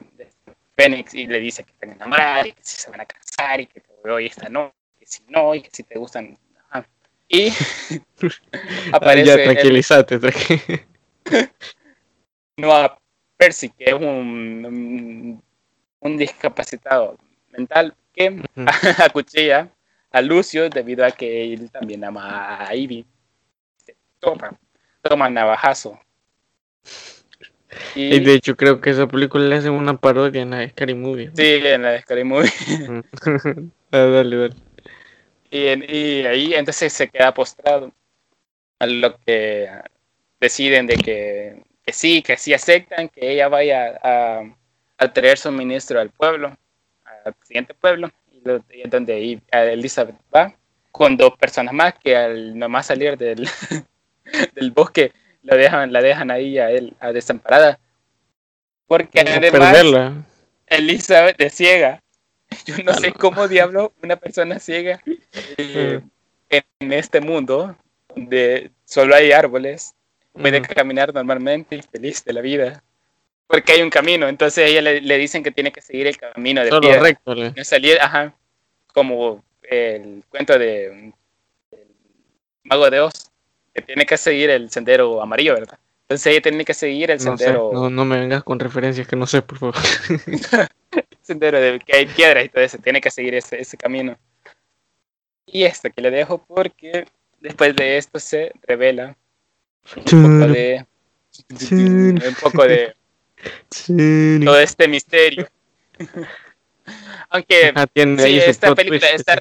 [0.76, 3.66] Fénix y le dice que están enamorados y que si se van a casar y
[3.66, 6.38] que hoy esta no, que si no, y que si te gustan.
[7.28, 7.52] Y
[8.92, 9.26] aparece.
[9.26, 10.18] ya, tranquilízate,
[12.56, 12.98] no a
[13.36, 15.42] Percy, que es un,
[16.00, 17.18] un discapacitado
[17.50, 18.42] mental que
[18.98, 19.68] acuchilla
[20.10, 23.04] a Lucio debido a que él también ama a Ivy.
[24.18, 24.58] Toma,
[25.02, 26.00] toma navajazo.
[27.94, 31.30] Y, de hecho creo que esa película le hacen una parodia en la Scary Movie.
[31.36, 32.50] Sí, en la Scary Movie.
[33.92, 34.67] Ah, dale, dale.
[35.50, 37.92] Y, y, ahí entonces se queda postrado
[38.78, 39.68] a lo que
[40.40, 44.42] deciden de que, que sí, que sí aceptan que ella vaya a,
[44.98, 46.56] a traer suministro al pueblo
[47.24, 48.42] al siguiente pueblo, y,
[48.82, 50.54] es donde Elizabeth va
[50.90, 53.48] con dos personas más que al nomás salir del,
[54.54, 57.78] del bosque la dejan, la dejan ahí a él, a desamparada.
[58.86, 60.14] Porque además
[60.66, 62.02] Elizabeth es ciega.
[62.66, 65.00] Yo no sé cómo diablo una persona ciega
[65.56, 66.00] eh,
[66.80, 67.76] en este mundo
[68.14, 69.94] donde solo hay árboles
[70.32, 72.82] puede caminar normalmente y feliz de la vida
[73.48, 74.28] porque hay un camino.
[74.28, 77.34] Entonces ella le, dicen que tiene que seguir el camino de Solo recto.
[77.34, 78.34] No salir, ajá,
[78.92, 81.12] como el cuento de
[82.62, 83.30] Mago de Oz,
[83.74, 85.78] que tiene que seguir el sendero amarillo, ¿verdad?
[86.02, 87.70] Entonces ella tiene que seguir el sendero.
[87.72, 89.74] No, no, me vengas con referencias que no sé, por favor.
[91.28, 94.18] sendero de que hay piedras y todo eso, tiene que seguir ese, ese camino.
[95.46, 97.06] Y esto que le dejo porque
[97.40, 99.16] después de esto se revela
[99.96, 100.86] un poco de,
[101.48, 102.94] un poco de
[104.44, 105.48] todo este misterio.
[107.30, 107.72] Aunque
[108.18, 109.38] sí, esta película está,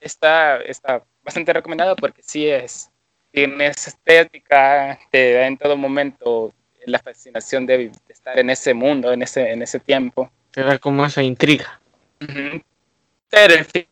[0.00, 2.90] está, bastante recomendada porque sí es,
[3.32, 6.52] tiene esa estética, te da en todo momento
[6.86, 10.30] la fascinación de, estar en ese mundo, en ese, en ese tiempo.
[10.56, 11.78] Te da como esa intriga.
[12.18, 13.86] Pero en fin.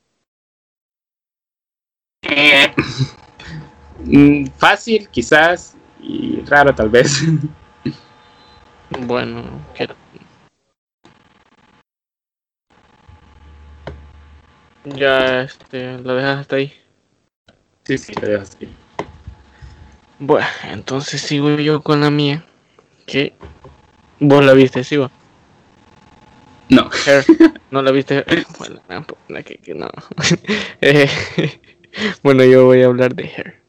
[2.22, 2.74] Eh,
[3.98, 7.20] mm, fácil, quizás, y raro tal vez.
[9.00, 9.42] Bueno,
[14.84, 16.72] Ya, este, lo dejas hasta ahí.
[17.82, 18.74] Sí, sí, lo dejas ahí.
[20.18, 22.46] Bueno, entonces sigo yo con la mía.
[23.04, 23.34] Que
[24.18, 24.96] vos la viste, ¿sí
[26.70, 26.90] No.
[27.70, 28.24] ¿No la viste?
[29.74, 29.90] No.
[30.80, 31.08] Eh,
[32.22, 33.62] bueno, yo voy a hablar de Hair.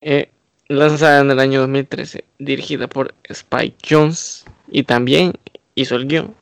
[0.00, 0.30] Eh,
[0.68, 5.34] lanzada en el año 2013, dirigida por Spike Jones y también
[5.74, 6.34] hizo el guion.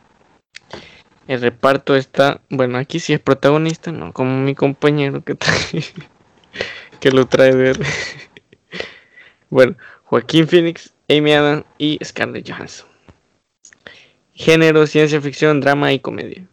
[1.27, 5.85] El reparto está, bueno, aquí sí es protagonista, no como mi compañero que trae,
[7.01, 7.79] que lo trae de ver.
[9.51, 12.88] bueno, Joaquín Phoenix, Amy Adams y Scarlett Johansson.
[14.39, 16.47] Género, ciencia ficción, drama y comedia.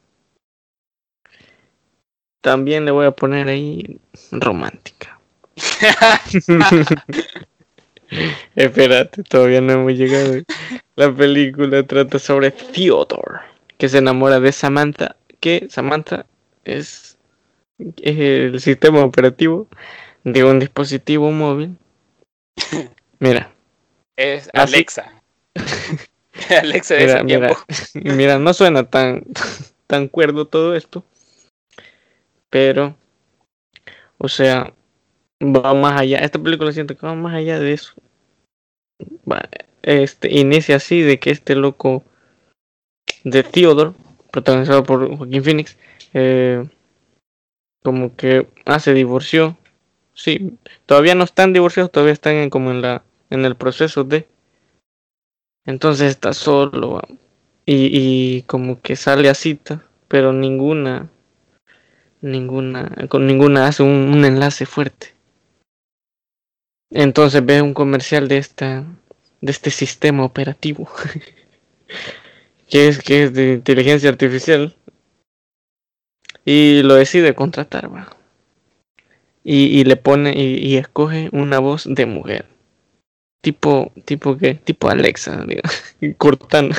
[2.42, 4.00] También le voy a poner ahí
[4.32, 5.20] romántica.
[8.56, 10.42] Espérate, todavía no hemos llegado.
[10.96, 13.42] La película trata sobre Theodore,
[13.78, 16.26] que se enamora de Samantha, que Samantha
[16.64, 17.20] es,
[17.78, 19.68] el sistema operativo
[20.24, 21.78] de un dispositivo móvil.
[23.20, 23.52] Mira.
[24.16, 25.22] Es Alexa.
[26.62, 27.58] Alexa de mira,
[27.94, 29.24] mira, no suena tan,
[29.88, 31.04] tan cuerdo todo esto.
[32.50, 32.96] Pero,
[34.18, 34.74] o sea,
[35.42, 36.20] va más allá.
[36.20, 37.94] Esta película siento que va más allá de eso.
[39.82, 42.04] este, inicia así de que este loco
[43.24, 43.92] de Theodore,
[44.32, 45.78] protagonizado por Joaquín Phoenix,
[46.14, 46.66] eh,
[47.84, 49.58] como que ah, se divorció.
[50.14, 54.28] Sí, todavía no están divorciados, todavía están en, como en la en el proceso de.
[55.66, 57.02] Entonces está solo
[57.66, 61.10] y, y como que sale a cita, pero ninguna,
[62.22, 65.16] ninguna, con ninguna hace un enlace fuerte.
[66.92, 68.86] Entonces ve un comercial de esta
[69.42, 70.90] de este sistema operativo
[72.70, 74.76] que es que es de inteligencia artificial
[76.46, 78.16] y lo decide contratar va.
[79.48, 82.48] Y, le pone y, escoge una voz de mujer
[83.42, 85.64] tipo tipo que tipo Alexa diga,
[86.18, 86.76] Cortana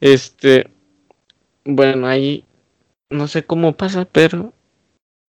[0.00, 0.70] este
[1.64, 2.44] bueno, ahí
[3.10, 4.54] no sé cómo pasa, pero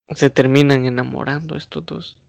[0.09, 2.21] se terminan enamorando estos dos.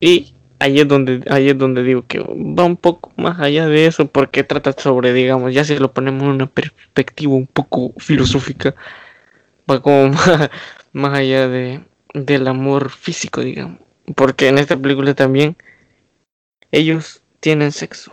[0.00, 3.86] Y ahí es donde ahí es donde digo que va un poco más allá de
[3.86, 8.74] eso porque trata sobre digamos ya si lo ponemos en una perspectiva un poco filosófica
[9.70, 10.14] va como
[10.92, 11.82] más, allá de
[12.14, 13.80] del amor físico digamos
[14.16, 15.56] porque en esta película también
[16.72, 18.12] ellos tienen sexo.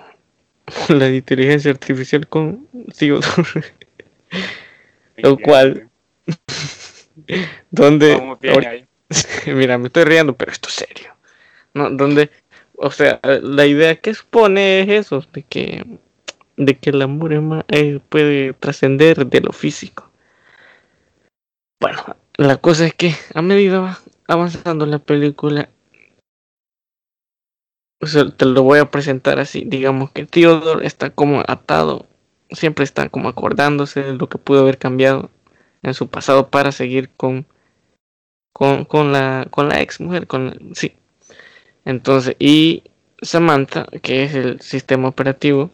[0.89, 3.63] La inteligencia artificial con Theodore
[5.17, 5.89] lo cual
[7.71, 8.37] donde
[9.47, 11.15] mira me estoy riendo pero esto es serio.
[11.73, 11.89] ¿no?
[11.89, 12.29] Donde,
[12.75, 15.99] o sea, la idea que expone es eso, de que,
[16.57, 17.31] de que el amor
[17.69, 20.09] eh, puede trascender de lo físico.
[21.79, 25.69] Bueno, la cosa es que a medida va avanzando la película,
[28.37, 32.07] te lo voy a presentar así, digamos que Theodore está como atado,
[32.49, 35.29] siempre está como acordándose de lo que pudo haber cambiado
[35.83, 37.45] en su pasado para seguir con
[38.53, 40.93] con, con la con la ex mujer, con sí,
[41.85, 42.83] entonces, y
[43.21, 45.71] Samantha, que es el sistema operativo,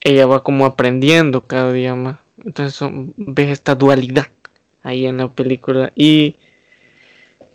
[0.00, 2.18] ella va como aprendiendo cada día más.
[2.44, 4.28] Entonces ves esta dualidad
[4.82, 5.92] ahí en la película.
[5.94, 6.36] Y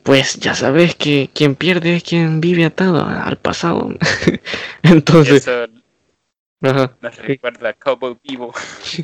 [0.09, 3.93] pues ya sabes que quien pierde es quien vive atado al pasado.
[4.81, 5.47] Entonces...
[5.47, 5.67] Eso
[6.61, 8.51] nos recuerda a Cowboy Vivo.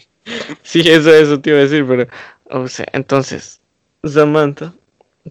[0.63, 2.07] sí, eso, eso te iba a decir, pero...
[2.45, 3.61] O sea, entonces,
[4.03, 4.73] Samantha,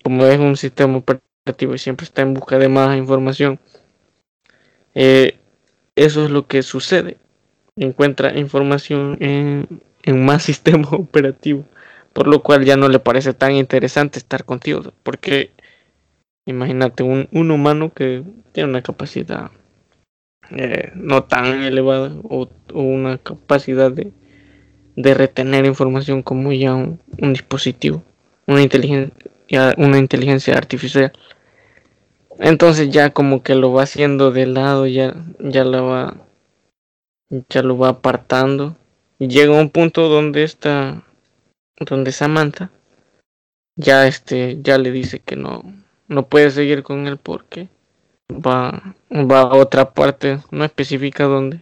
[0.04, 3.58] como es un sistema operativo, y siempre está en busca de más información.
[4.94, 5.40] Eh,
[5.96, 7.18] eso es lo que sucede.
[7.74, 11.66] Encuentra información en, en más sistemas operativos,
[12.12, 15.50] por lo cual ya no le parece tan interesante estar contigo, porque
[16.46, 19.50] imagínate un, un humano que tiene una capacidad
[20.50, 24.12] eh, no tan elevada o, una capacidad de,
[24.96, 28.02] de, retener información como ya un, un dispositivo,
[28.46, 29.14] una inteligencia,
[29.78, 31.12] una inteligencia artificial
[32.38, 36.16] entonces ya como que lo va haciendo de lado, ya, ya lo va,
[37.48, 38.76] ya lo va apartando.
[39.18, 41.04] Y llega un punto donde está,
[41.78, 42.70] donde Samantha
[43.76, 45.62] ya este, ya le dice que no,
[46.08, 47.68] no puede seguir con él porque
[48.30, 51.60] va, va a otra parte, no especifica dónde,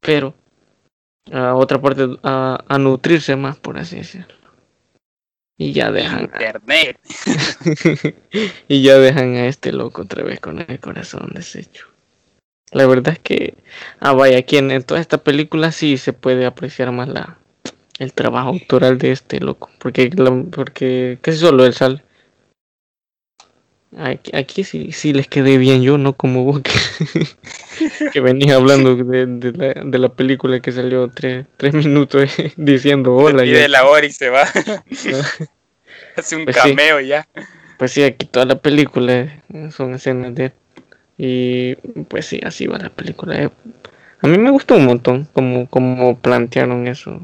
[0.00, 0.34] pero
[1.32, 4.34] a otra parte a, a nutrirse más, por así decirlo.
[5.56, 6.22] Y ya dejan.
[6.22, 6.98] Internet.
[8.68, 11.86] y ya dejan a este loco otra vez con el corazón deshecho.
[12.72, 13.54] La verdad es que.
[14.00, 17.38] Ah, vaya, aquí en, toda esta película sí se puede apreciar más la
[18.00, 19.70] el trabajo autoral de este loco.
[19.78, 20.10] Porque,
[20.50, 22.02] porque casi solo él sale.
[23.96, 26.72] Aquí, aquí sí, sí les quedé bien yo, no como vos que,
[28.12, 33.14] que venía hablando de, de, la, de, la, película que salió tres, tres minutos diciendo
[33.14, 33.44] hola.
[33.44, 34.42] Y de la hora y se va.
[36.16, 37.28] Hace un pues cameo ya.
[37.78, 40.52] Pues sí, aquí toda la película son escenas de
[41.16, 41.76] Y
[42.08, 43.52] pues sí, así va la película.
[44.20, 47.20] A mí me gustó un montón como, como plantearon eso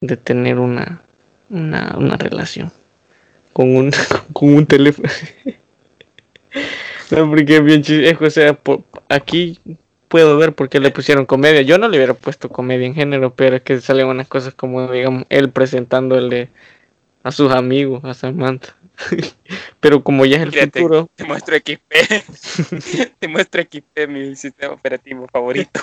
[0.00, 1.02] de tener una,
[1.50, 2.72] una, una relación
[3.58, 3.90] con un,
[4.32, 5.08] con un teléfono.
[7.10, 8.24] no, porque es bien chistoso.
[8.24, 8.58] O sea,
[9.08, 9.58] aquí
[10.06, 11.62] puedo ver por qué le pusieron comedia.
[11.62, 14.92] Yo no le hubiera puesto comedia en género, pero es que salen unas cosas como,
[14.92, 16.50] digamos, él presentándole
[17.24, 18.76] a sus amigos, a Samantha.
[19.80, 21.10] pero como ya es el futuro.
[21.16, 23.18] Te muestro XP.
[23.18, 25.80] te muestro XP, mi sistema operativo favorito.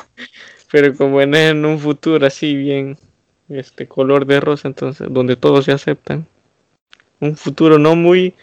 [0.71, 2.97] pero como en un futuro así bien,
[3.49, 6.25] este color de rosa, entonces, donde todos se aceptan
[7.25, 8.33] un futuro no muy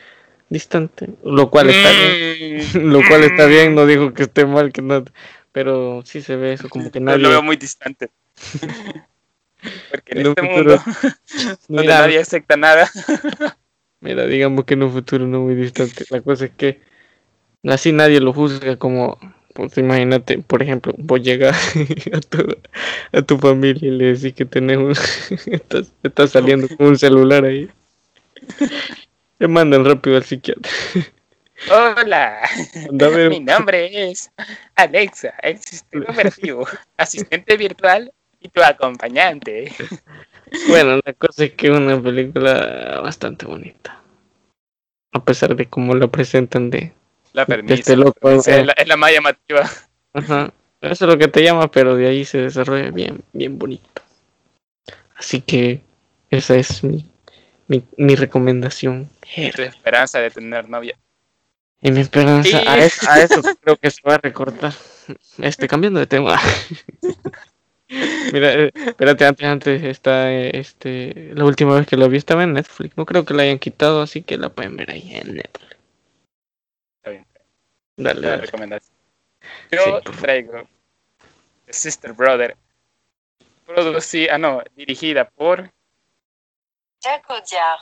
[0.48, 2.78] distante, lo cual está bien, mm.
[2.92, 5.04] lo cual está bien, no digo que esté mal, que no,
[5.50, 7.18] pero sí se ve eso como que nadie...
[7.18, 8.10] lo veo muy distante.
[9.90, 10.82] Porque en, este mundo
[11.68, 12.90] donde nadie acepta nada.
[14.00, 16.80] mira, digamos que en un futuro no muy distante, la cosa es que
[17.64, 19.18] así nadie lo juzga como
[19.52, 21.74] pues imagínate, por ejemplo, vos llegas
[22.12, 22.56] a tu,
[23.12, 24.98] a tu familia y le decís que tenemos,
[25.46, 27.70] estás, estás saliendo con un celular ahí.
[29.38, 30.70] Le mandan rápido al psiquiatra.
[31.70, 32.40] Hola,
[33.30, 34.30] mi nombre es
[34.74, 36.66] Alexa, asistente operativo,
[36.96, 39.72] asistente virtual y tu acompañante.
[40.68, 44.00] Bueno, la cosa es que es una película bastante bonita.
[45.12, 46.92] A pesar de cómo la presentan de,
[47.32, 48.30] la este loco.
[48.30, 48.64] Es, eh.
[48.64, 49.70] la, es la más llamativa.
[50.14, 50.52] Ajá.
[50.80, 54.02] Eso es lo que te llama, pero de ahí se desarrolla bien, bien bonito.
[55.14, 55.80] Así que
[56.30, 57.06] esa es mi
[57.72, 59.08] mi, mi recomendación.
[59.56, 60.96] Tu esperanza de tener novia.
[61.80, 64.72] Y mi esperanza, a, eso, a, eso, creo que se va a recortar.
[65.38, 66.38] Este, cambiando de tema.
[68.32, 71.32] Mira, eh, espérate, antes, antes está eh, este.
[71.34, 72.96] La última vez que lo vi estaba en Netflix.
[72.96, 75.76] No creo que la hayan quitado, así que la pueden ver ahí en Netflix.
[76.98, 77.26] Está bien.
[77.96, 78.42] Dale, La dale.
[78.42, 78.96] recomendación.
[79.72, 80.68] Yo Sí, traigo
[81.66, 82.56] The Sister Brother.
[83.66, 85.70] Producida, ah no, dirigida por
[87.02, 87.80] Jacques Audiard.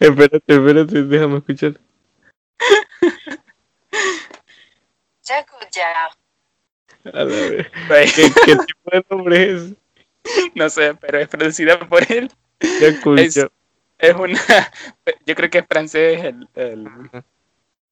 [0.00, 1.74] Espérate, espérate, déjame escuchar.
[5.24, 6.12] Jacques Audiard.
[7.04, 7.66] A la vez.
[8.14, 9.72] ¿Qué, qué tipo de nombre es?
[10.54, 12.30] no sé, pero es producida por él.
[12.60, 13.50] Ya escucho.
[13.98, 14.40] Es una,
[15.26, 16.86] yo creo que es francés el, el,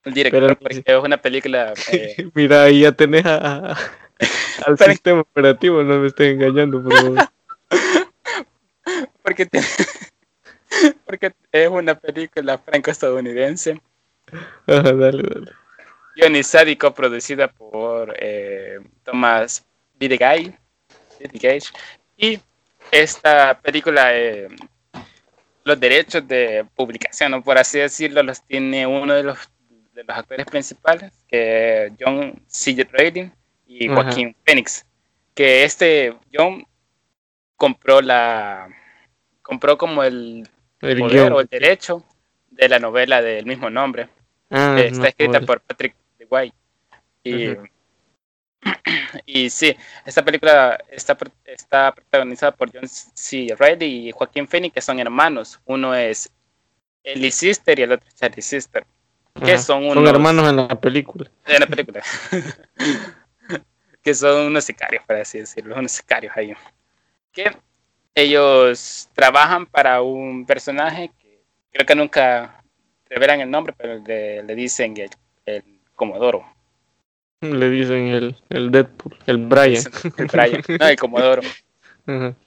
[0.04, 3.76] el director, Pero- porque es una película eh, Mira, ahí ya tenés a-
[4.66, 7.28] al sistema operativo, no me estés engañando, por favor.
[9.22, 9.60] porque, te-
[11.04, 13.80] porque es una película franco-estadounidense,
[14.66, 15.52] Ajá, dale, dale.
[16.14, 19.64] guionizada y coproducida por eh, Thomas
[19.98, 20.54] Bidegay,
[21.20, 21.70] Bidegage,
[22.16, 22.38] y
[22.90, 24.48] esta película, eh,
[25.64, 27.42] los derechos de publicación, ¿no?
[27.42, 29.38] por así decirlo, los tiene uno de los,
[29.92, 32.86] de los actores principales, que es John C.
[32.90, 33.30] Reilly
[33.66, 33.88] y.
[33.88, 34.84] Joaquín Phoenix,
[35.34, 36.64] que este John
[37.56, 38.68] compró la
[39.42, 40.48] compró como el
[40.80, 42.04] El poder o el derecho
[42.50, 44.08] de la novela del mismo nombre.
[44.50, 46.54] Ah, Eh, está no, escrita por Patrick DeWitt.
[47.24, 47.56] Y,
[49.26, 53.48] y sí, esta película está, está protagonizada por John C.
[53.58, 55.60] Reilly y Joaquín Phoenix, que son hermanos.
[55.64, 56.30] Uno es
[57.02, 58.84] Ellie Sister y el otro es Charlie Sister.
[59.44, 59.58] que Ajá.
[59.62, 61.30] son Son hermanos en la película.
[61.46, 62.02] En la película.
[64.02, 66.52] que son unos sicarios, por así decirlo, unos sicarios ahí.
[67.36, 67.56] Que
[68.14, 72.62] ellos trabajan para un personaje que creo que nunca
[73.08, 75.10] revelan el nombre, pero le, le dicen el,
[75.44, 75.62] el
[75.94, 76.44] Comodoro.
[77.42, 79.84] Le dicen el, el Deadpool, el Brian.
[80.16, 81.42] El Brian, no, el Comodoro.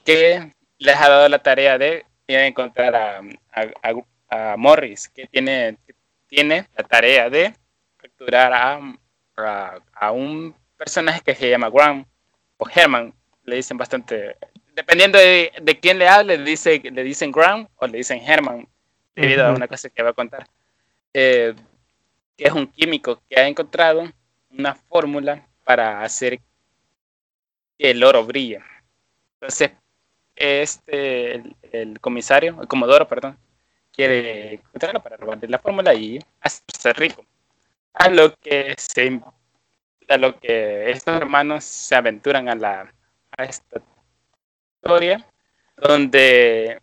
[0.05, 3.19] Que les ha dado la tarea de encontrar a,
[3.51, 5.77] a- a- a Morris, que tiene,
[6.27, 7.53] tiene la tarea de
[7.97, 8.79] capturar a,
[9.35, 12.05] a, a un personaje que se llama Graham
[12.57, 13.13] o Herman,
[13.43, 14.35] le dicen bastante,
[14.79, 18.65] dependiendo de, de quién le hable, le, dice, le dicen Graham o le dicen Herman,
[19.13, 20.47] debido a una cosa que va a contar,
[21.13, 21.53] eh,
[22.37, 24.09] que es un químico que ha encontrado
[24.49, 26.39] una fórmula para hacer
[27.77, 28.61] que el oro brille.
[29.33, 29.71] Entonces,
[30.33, 33.37] este, el, el comisario, el comodoro, perdón,
[33.91, 37.25] quiere encontrarlo para robarle la fórmula y hacerse rico.
[37.91, 39.19] A lo que se,
[40.07, 42.93] a lo que estos hermanos se aventuran a la
[43.37, 43.81] a esta
[44.81, 45.25] historia
[45.77, 46.81] donde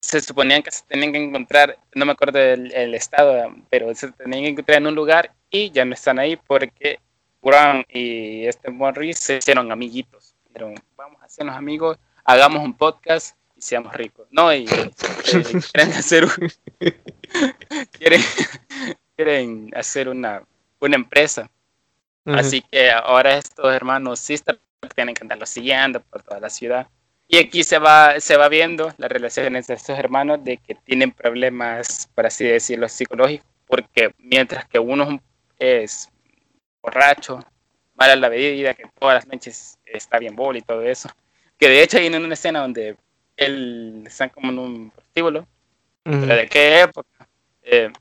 [0.00, 4.42] se suponían que se tenían que encontrar, no me acuerdo el estado, pero se tenían
[4.42, 6.98] que encontrar en un lugar y ya no están ahí porque
[7.40, 10.34] Brown y este Morris se hicieron amiguitos.
[10.46, 14.26] Dijeron, vamos a hacernos amigos, hagamos un podcast y seamos ricos.
[14.30, 14.90] No, y eh,
[15.72, 16.52] quieren hacer un-
[17.92, 18.20] quieren,
[19.16, 20.42] quieren hacer una,
[20.80, 21.48] una empresa.
[22.24, 26.86] Así que ahora estos hermanos Sister tienen que andarlos siguiendo por toda la ciudad.
[27.28, 31.12] Y aquí se va, se va viendo las relaciones de estos hermanos de que tienen
[31.12, 35.20] problemas, por así decirlo, psicológicos, porque mientras que uno
[35.58, 36.10] es
[36.82, 37.40] borracho,
[37.94, 41.08] mala la bebida, que todas las noches está bien bol y todo eso,
[41.56, 42.96] que de hecho hay en una escena donde
[43.36, 45.40] él está como en un prostíbulo,
[46.04, 46.20] Ujú.
[46.20, 47.08] pero de qué época,
[47.64, 47.92] Eh,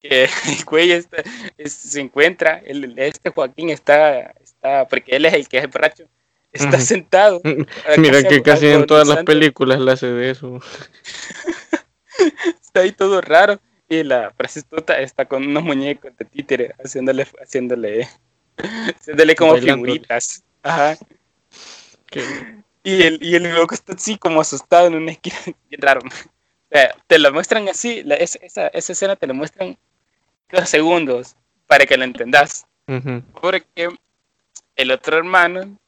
[0.00, 0.30] que el
[0.66, 1.22] güey está-
[1.58, 6.04] es- se encuentra, el, este Joaquín está, está, porque él es el que es borracho,
[6.52, 6.86] está Ujú.
[6.86, 7.40] sentado.
[7.98, 10.60] Mira que casi en todas las películas le hace de eso.
[12.62, 13.60] Está ahí todo raro.
[13.88, 18.08] Y la prostituta está con unos muñecos de títere haciéndole, haciéndole,
[18.96, 19.92] haciéndole como Bailándole.
[19.94, 20.44] figuritas.
[20.62, 20.96] Ajá.
[22.06, 25.36] Que- Y el, y el loco está así como asustado en una esquina.
[25.68, 26.00] Bien raro.
[26.06, 26.10] O
[26.70, 29.76] sea, te lo muestran así, la- esa, esa, esa escena te lo muestran
[30.52, 31.36] dos segundos
[31.66, 32.66] para que lo entendas.
[33.40, 33.88] Porque
[34.74, 35.78] el otro hermano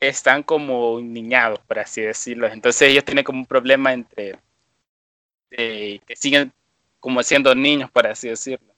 [0.00, 2.46] están como niñados, por así decirlo.
[2.46, 4.38] Entonces ellos tienen como un problema entre
[5.50, 6.52] de que siguen
[7.00, 8.74] como siendo niños, por así decirlo.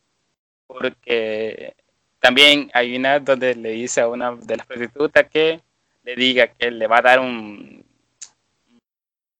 [0.66, 1.74] Porque
[2.20, 5.60] también hay una donde le dice a una de las prostitutas que
[6.02, 7.84] le diga que le va a dar un...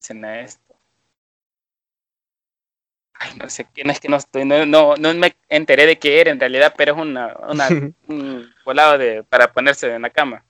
[0.09, 0.68] esto.
[3.21, 5.99] Ay, no sé qué, no es que no estoy, no, no, no me enteré de
[5.99, 7.67] qué era en realidad, pero es una, una
[8.07, 10.45] un volado de, para ponerse en la cama.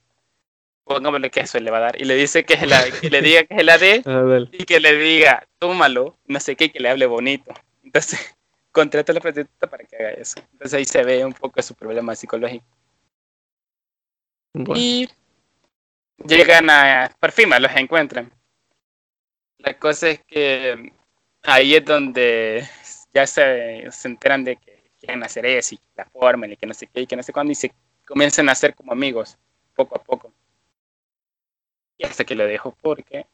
[0.84, 2.02] Pongámosle que eso le va a dar.
[2.02, 4.50] Y le dice que, se la, que le diga que se la dale.
[4.52, 7.52] y que le diga, tómalo, no sé qué, y que le hable bonito.
[7.84, 8.36] Entonces,
[8.72, 10.40] contrata a la prostituta para que haga eso.
[10.54, 12.66] Entonces ahí se ve un poco su problema psicológico.
[14.54, 15.10] Bueno, Y
[16.24, 18.32] llegan a, por fin, los encuentran.
[19.58, 20.94] La cosa es que
[21.44, 22.68] ahí es donde
[23.14, 26.74] ya se, se enteran de que quieren hacer eso y la forma y que no
[26.74, 27.72] sé qué y que no sé cuándo y se
[28.06, 29.38] comienzan a hacer como amigos
[29.76, 30.34] poco a poco.
[31.98, 33.26] Y hasta que lo dejo porque...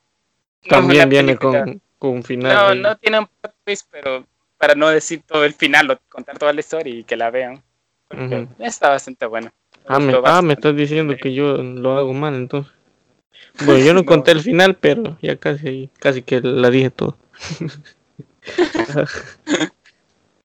[0.63, 2.55] no también una viene con, con un final.
[2.55, 4.25] No, no tiene un plot twist, pero
[4.57, 7.63] para no decir todo el final, contar toda la historia y que la vean.
[8.07, 8.47] Porque Ujú.
[8.63, 9.51] está bastante bueno.
[9.87, 10.53] Ah, me, ah, me bastante.
[10.53, 12.71] estás diciendo que yo lo hago mal, entonces.
[13.65, 14.05] Bueno, yo no No.
[14.05, 17.17] conté el final, pero ya casi, casi que la dije todo.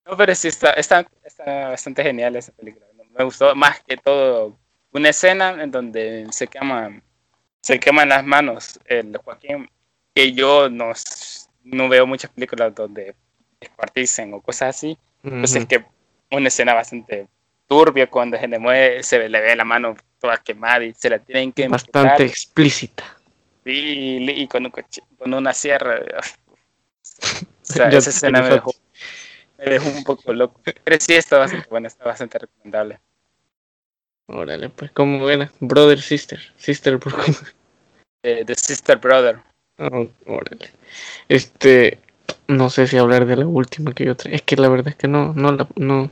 [0.07, 2.86] No, pero sí está, está, está bastante genial esa película.
[3.16, 4.57] Me gustó más que todo
[4.93, 7.03] una escena en donde se queman,
[7.62, 9.68] se queman las manos el Joaquín,
[10.14, 10.93] que yo no,
[11.64, 13.14] no veo muchas películas donde
[13.61, 14.99] descuarticen o cosas así.
[15.22, 15.68] Entonces Ujú.
[15.68, 15.84] que
[16.32, 17.28] una escena bastante
[17.68, 21.18] turbia cuando se le mueve, se le ve la mano toda quemada y se la
[21.20, 23.05] tienen que Bastante explícita.
[23.64, 26.01] Sí, y, con, un coche- con una sierra.
[27.62, 28.74] O sea, esa escena me dejó,
[29.59, 30.61] me dejó un poco loco.
[30.62, 33.01] Pero sí, está bastante buena, está bastante recomendable.
[34.26, 35.51] Órale, pues, ¿cómo era?
[35.61, 36.40] Brother, sister.
[36.57, 37.16] Sister, bro.
[38.22, 39.40] Eh, The Sister Brother.
[39.78, 40.70] Oh, órale.
[41.28, 41.98] Este,
[42.48, 44.36] no sé si hablar de la última que yo traía.
[44.36, 46.11] Es que la verdad es que no, no, la, no,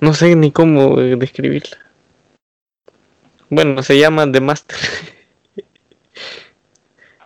[0.00, 1.78] no sé ni cómo describirla.
[3.50, 4.78] Bueno, se llama The Master.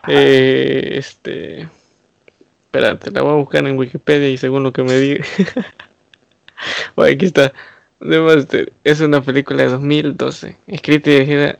[0.07, 1.69] Eh, este,
[2.69, 5.25] espérate, la voy a buscar en Wikipedia y según lo que me diga.
[6.93, 7.53] Bueno, aquí está.
[8.01, 11.59] The es una película de 2012, escrita y dirigida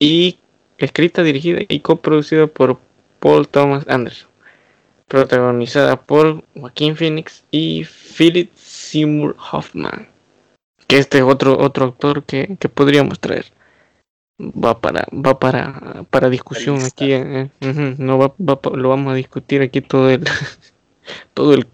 [0.00, 0.38] y
[0.78, 2.80] escrita, dirigida y coproducida por
[3.20, 4.28] Paul Thomas Anderson,
[5.06, 10.08] protagonizada por Joaquín Phoenix y Philip Seymour Hoffman,
[10.88, 13.46] que este es otro otro actor que, que podríamos traer.
[14.40, 17.50] Va para va para para discusión aquí, eh,
[17.98, 20.24] no va, va lo vamos a discutir aquí todo el
[21.34, 21.66] todo el.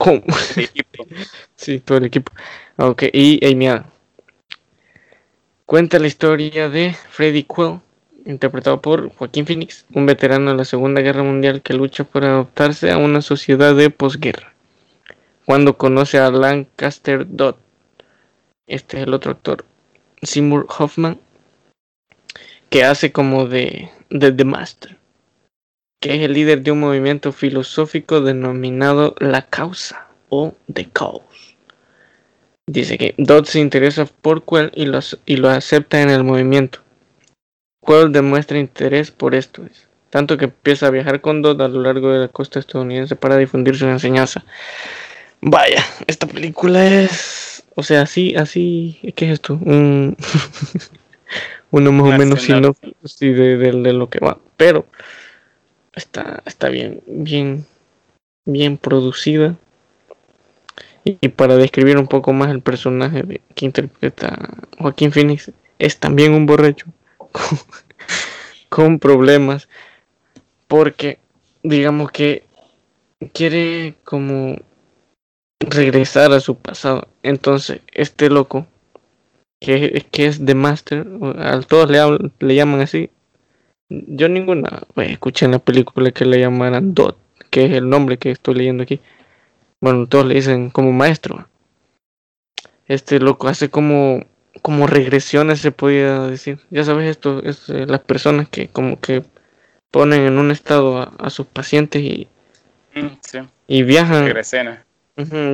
[0.57, 1.07] El equipo.
[1.57, 2.33] Sí, todo el equipo.
[2.77, 3.83] Ok, y Amy.
[5.67, 7.81] Cuenta la historia de Freddy Quill,
[8.25, 12.91] interpretado por Joaquín Phoenix, un veterano de la Segunda Guerra Mundial que lucha por adaptarse
[12.91, 14.55] a una sociedad de posguerra.
[15.45, 17.57] Cuando conoce a Lancaster Dodd,
[18.67, 19.67] este es el otro actor,
[20.23, 21.19] Seymour Hoffman,
[22.71, 24.97] que hace como de, de The Master,
[26.01, 31.23] que es el líder de un movimiento filosófico denominado La Causa o The Cause.
[32.67, 36.81] Dice que Dodd se interesa por Quell y lo, y lo acepta en el movimiento.
[37.87, 39.63] Quell demuestra interés por esto,
[40.11, 43.39] tanto que empieza a viajar con Dodd a lo largo de la costa estadounidense para
[43.39, 44.45] difundir su enseñanza.
[45.41, 49.55] Vaya, esta película es, o sea, así, así, ¿qué es esto?
[49.55, 50.17] Un,
[51.71, 54.87] uno más o menos sinopsis sí, de, de- de lo que va, pero
[55.93, 57.67] está, está bien, bien,
[58.45, 59.57] bien producida.
[61.05, 64.37] Y, y para describir un poco más el personaje de- que interpreta
[64.79, 66.87] Joaquín Phoenix, es también un borracho
[67.19, 67.59] con,
[68.69, 69.69] con problemas,
[70.67, 71.19] porque
[71.63, 72.45] digamos que
[73.33, 74.57] quiere como
[75.61, 77.09] regresar a su pasado.
[77.23, 78.67] Entonces, este loco,
[79.61, 81.07] que, es- que es The Master,
[81.39, 83.11] a todos le, hablan- le llaman así.
[83.91, 87.17] Yo ninguna pues, escuché en la película que le llamaran Dot,
[87.51, 89.01] que es el nombre que estoy leyendo aquí.
[89.81, 91.49] Bueno, todos le dicen como maestro.
[92.87, 94.25] Este loco hace como
[94.63, 96.59] como regresiones se podía decir.
[96.71, 99.23] Ya sabes esto, es eh, las personas que como que
[99.93, 102.29] ponen en un estado a, a sus pacientes y,
[102.95, 103.39] Mm, sí,
[103.69, 104.25] y viajan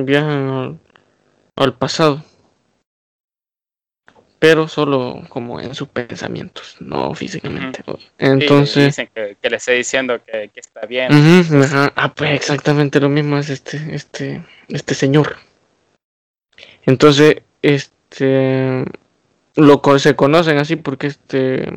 [0.05, 0.79] viajan al,
[1.57, 2.23] al pasado.
[4.47, 7.83] Pero solo como en sus pensamientos, no físicamente.
[8.19, 11.11] Entonces, dicen que, que le estoy diciendo que, que está bien.
[11.11, 15.37] ajá, ah, pues exactamente lo mismo es este, este, este señor.
[16.85, 18.85] Entonces, este,
[19.55, 21.67] lo se conocen así porque este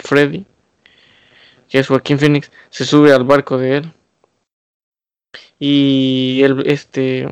[0.00, 0.44] Freddy,
[1.68, 3.92] que es Joaquín Phoenix, se sube al barco de él
[5.60, 7.28] y él, este,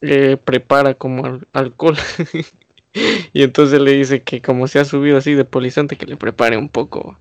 [0.00, 1.96] le prepara como al- alcohol
[3.32, 6.56] y entonces le dice que como se ha subido así de polizante que le prepare
[6.56, 7.18] un poco.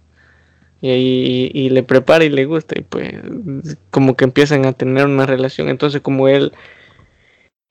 [0.79, 3.15] Y, le prepara y le gusta y pues
[3.89, 5.69] como que empiezan a tener una relación.
[5.69, 6.53] Entonces como él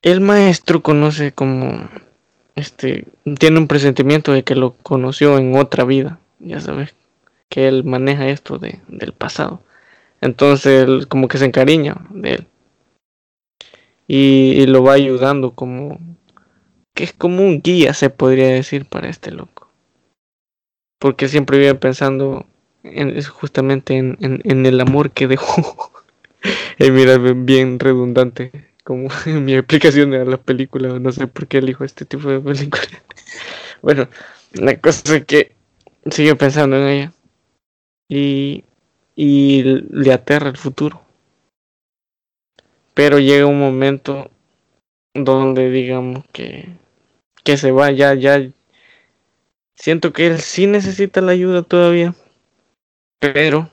[0.01, 1.89] el maestro conoce como
[2.55, 3.05] este
[3.39, 6.95] tiene un presentimiento de que lo conoció en otra vida ya sabes
[7.49, 9.61] que él maneja esto de, del pasado.
[10.21, 12.47] Entonces él como que se encariña de él.
[14.07, 15.99] Y lo va ayudando como
[16.97, 19.69] que es como un guía se podría decir para este loco
[20.99, 22.45] porque siempre vive pensando
[22.83, 25.91] en, justamente en, en- en el amor que dejó.
[26.79, 28.51] y mira, bien redundante,
[28.83, 32.39] como en mi explicación de la película, no sé por qué elijo este tipo de
[32.39, 32.83] película.
[33.81, 34.07] bueno,
[34.53, 35.53] la cosa es que
[36.11, 37.13] sigue pensando en ella
[38.09, 38.63] y,
[39.15, 41.01] y le aterra el futuro.
[42.93, 44.29] Pero llega un momento
[45.15, 46.69] donde digamos que,
[47.47, 48.35] que se va, ya, ya
[49.77, 52.13] siento que él sí necesita la ayuda todavía,
[53.19, 53.71] pero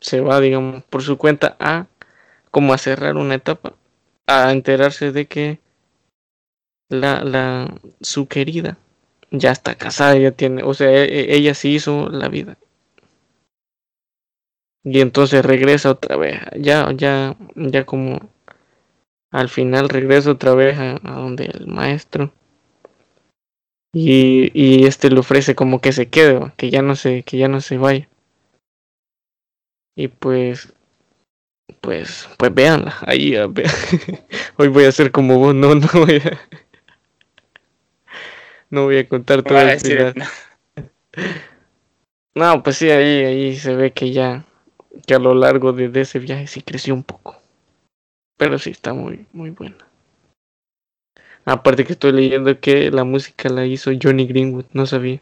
[0.00, 1.86] se va, digamos, por su cuenta a
[2.50, 3.74] como a cerrar una etapa,
[4.26, 5.60] a enterarse de que
[6.88, 8.78] la, la, su querida
[9.30, 12.56] ya está casada, ya tiene, o sea, e- e- ella sí hizo la vida.
[14.84, 18.20] Y entonces regresa otra vez, ya, ya, ya como
[19.30, 22.32] al final regresa otra vez a, a donde el maestro.
[23.94, 26.52] Y, y este le ofrece como que se quede, ¿va?
[26.56, 28.08] que ya no se, que ya no se vaya.
[29.96, 30.74] Y pues,
[31.80, 33.66] pues, pues véanla, ahí, a ver.
[34.58, 36.40] Hoy voy a hacer como vos, no, no voy a,
[38.70, 40.14] no voy a contar todo el final.
[40.16, 40.24] no,
[42.34, 44.44] No, pues sí, ahí, ahí se ve que ya,
[45.06, 47.40] que a lo largo de, de ese viaje sí creció un poco.
[48.36, 49.86] Pero sí está muy, muy buena.
[51.44, 55.20] Aparte que estoy leyendo que la música la hizo Johnny Greenwood, no sabía.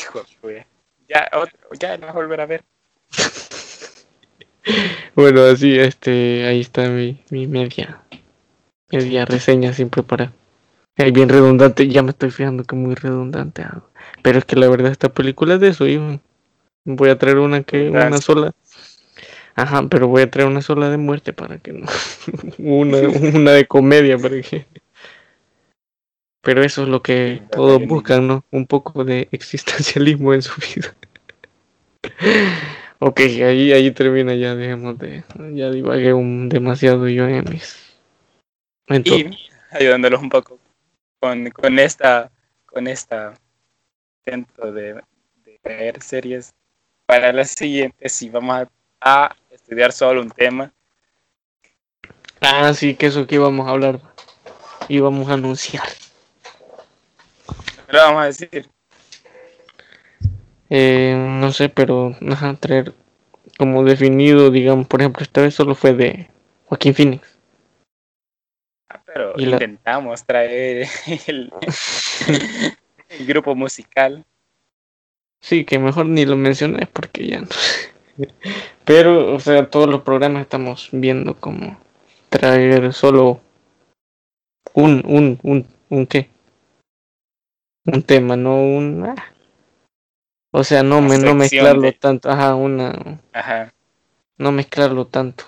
[0.00, 0.66] hijo de.
[1.08, 2.64] Ya, otro, ya la vas a volver a ver.
[5.14, 8.02] Bueno, así, este, ahí está mi, mi media,
[8.90, 10.32] media reseña siempre para.
[10.94, 13.62] Es bien redundante, ya me estoy fijando que muy redundante.
[13.62, 13.82] ah.
[14.22, 16.20] Pero es que la verdad esta película es de eso, hijo.
[16.84, 18.52] Voy a traer una que, una sola.
[19.54, 21.86] Ajá, pero voy a traer una sola de muerte para que no.
[22.58, 24.66] una, una de comedia para que.
[26.42, 28.44] Pero eso es lo que todos buscan, ¿no?
[28.50, 30.94] Un poco de existencialismo en su vida.
[32.98, 35.24] ok, ahí, ahí termina ya, dejemos de.
[35.52, 37.76] Ya divagué un, demasiado yo en mis.
[38.88, 39.02] en.
[39.04, 39.30] Y
[39.70, 40.58] ayudándolos un poco
[41.20, 42.30] con, con esta,
[42.66, 43.34] con esta
[44.26, 44.94] intento de,
[45.44, 46.52] de ver series.
[47.06, 48.68] Para la siguiente, sí vamos
[49.00, 50.72] a, a estudiar solo un tema.
[52.40, 54.00] Ah, sí, que eso que íbamos a hablar.
[54.88, 55.88] Íbamos a anunciar.
[57.88, 58.68] Pero vamos a decir,
[60.70, 62.92] Eh, no sé, pero ajá, traer
[63.56, 66.28] como definido, digamos, por ejemplo, esta vez solo fue de
[66.66, 67.38] Joaquín Phoenix.
[68.90, 70.86] ah, pero Y la- intentamos traer
[71.26, 71.50] el,
[73.08, 74.26] el grupo musical.
[75.40, 77.48] Sí, que mejor ni lo mencioné porque ya no.
[78.84, 81.78] Pero, o sea, todos los programas estamos viendo como
[82.28, 83.40] traer solo
[84.74, 86.28] un, un, un, un qué.
[87.90, 89.04] Un tema, no un...
[89.06, 89.32] ah.
[90.50, 92.30] O sea, no, me, no mezclarlo de- tanto.
[92.30, 93.20] Ajá, una...
[93.32, 93.72] Ajá.
[94.36, 95.44] no mezclarlo tanto.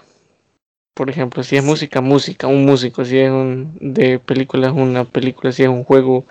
[0.94, 5.52] Por ejemplo, si es música, música, un músico, si es un de películas, una película,
[5.52, 6.24] si es un juego,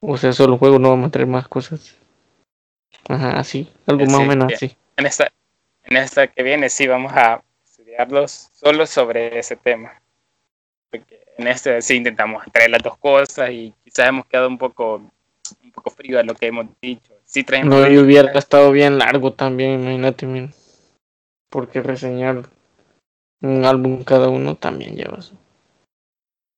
[0.00, 1.96] o sea, solo juego, no vamos a traer más cosas.
[3.08, 4.56] Ajá, así, algo más o menos bien.
[4.56, 4.76] así.
[4.96, 5.32] En esta,
[5.84, 10.00] en esta que viene sí vamos a estudiarlos solo sobre ese tema.
[10.94, 15.02] Porque en este sí intentamos traer las dos cosas y quizás hemos quedado un poco
[15.64, 17.14] un poco frío a lo que hemos dicho.
[17.24, 20.50] Sí traemos No, y hubiera estado bien largo también, imagínate,
[21.50, 22.48] porque reseñar
[23.40, 25.18] un álbum cada uno también lleva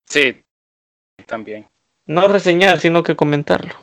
[0.05, 0.43] Sí,
[1.25, 1.67] también.
[2.05, 3.75] No reseñar, sino que comentarlo.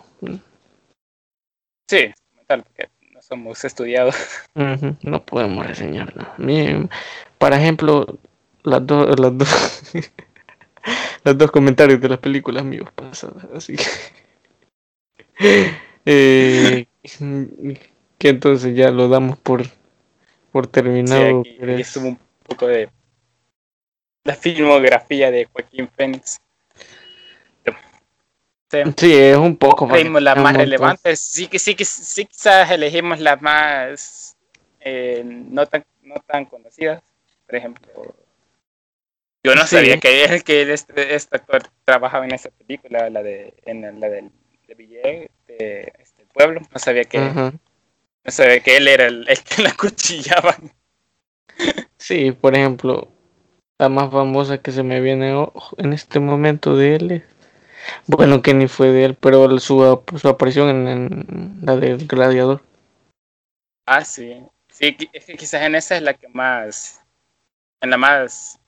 [1.89, 4.15] Sí, comentar, porque no somos estudiados.
[4.55, 6.35] Ujú, No podemos reseñar nada.
[6.37, 6.91] Miren,
[7.39, 8.05] por ejemplo,
[8.61, 9.93] las dos, las dos,
[11.23, 13.83] los dos comentarios de las películas míos pasadas, así que,
[16.05, 16.87] eh,
[18.17, 19.63] que entonces ya lo damos por,
[20.51, 21.41] por Sí, terminado.
[21.41, 22.89] aquí, pero aquí es- estuvo un poco de
[24.25, 26.39] la filmografía de Joaquín Phoenix.
[28.71, 28.79] Sí.
[28.97, 29.87] Sí, es un poco.
[29.93, 31.19] Elegimos las más relevantes.
[31.19, 34.35] Sí que sí que sí quizás elegimos las más
[34.79, 37.03] eh, no tan no tan conocidas.
[37.45, 38.15] Por ejemplo,
[39.43, 39.75] yo no Sí.
[39.75, 43.99] sabía que él, que él, este, este actor trabajaba en esa película, la de en
[43.99, 44.31] la del
[44.67, 46.61] de de este pueblo.
[46.71, 47.51] No sabía que no
[48.31, 50.71] sabía que él era el, el que la cuchillaban.
[51.97, 53.11] Sí, por ejemplo,
[53.79, 57.23] la más famosa que se me viene o- en este momento de él es-
[58.07, 62.63] bueno, que ni fue de él, pero su, su aparición en, en la del Gladiador.
[63.85, 64.41] Ah, sí.
[64.69, 67.03] Sí, es que quizás en esa es la que más
[67.81, 68.59] en la más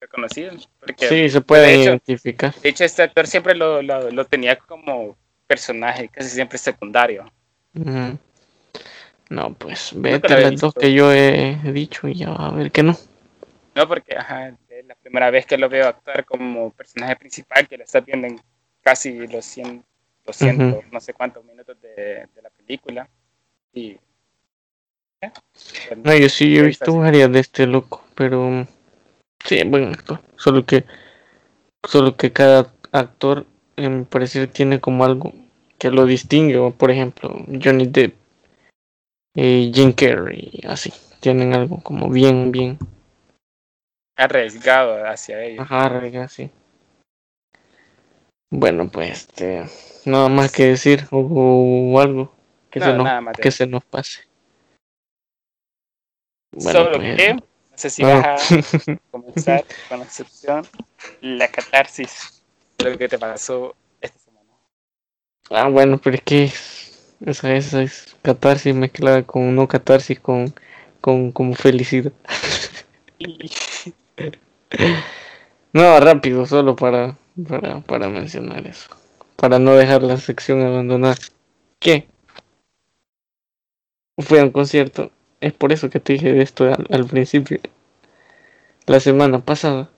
[0.00, 2.54] reconocida, porque Sí, se puede de hecho- identificar.
[2.54, 5.16] De hecho, este actor siempre lo, lo, lo tenía como
[5.46, 7.30] personaje, casi siempre secundario.
[9.28, 12.70] No, pues vete a las dos que yo he dicho y ya va a ver
[12.70, 12.96] que no.
[13.74, 17.76] No, porque ajá, es la primera vez que lo veo actuar como personaje principal, que
[17.76, 18.40] lo estás viendo en
[18.80, 19.84] casi los 100,
[20.24, 23.08] 200, no sé cuántos minutos de, de la película.
[23.74, 23.98] Y.
[25.20, 25.30] eh,
[26.02, 28.66] No, yo sí he Sí, visto está varias de este loco, pero
[29.44, 30.20] sí, buen actor.
[30.36, 30.84] Solo que,
[31.84, 35.32] solo que cada actor, en mi parecer, tiene como algo
[35.78, 36.72] que lo distingue.
[36.72, 38.14] Por ejemplo, Johnny Depp,
[39.34, 40.92] eh, Jim Carrey, así.
[41.20, 42.78] Tienen algo como bien, bien.
[44.16, 45.60] arriesgado hacia ellos.
[45.60, 46.50] Ajá, rega, así.
[48.50, 49.64] Bueno, pues, este,
[50.04, 52.32] nada más que decir o, o algo
[52.70, 54.22] que, No, se nos, que se nos pase.
[56.52, 57.36] Bueno, Solo pues, que,
[57.76, 60.66] sé si vas a comenzar con la sección,
[61.20, 62.42] la catarsis
[62.78, 64.50] de lo que te pasó esta semana.
[65.50, 66.52] Ah, bueno, pero es que
[67.24, 70.54] esa, esa es catarsis mezclada con no catarsis, con,
[71.00, 72.12] con como felicidad.
[75.72, 78.88] No, rápido, solo para, para, para mencionar eso.
[79.36, 81.16] Para no dejar la sección abandonada.
[81.78, 82.08] ¿Qué?
[84.18, 85.10] Fui a un concierto.
[85.40, 87.60] Es por eso que te dije esto al, al principio.
[88.86, 89.90] La semana pasada.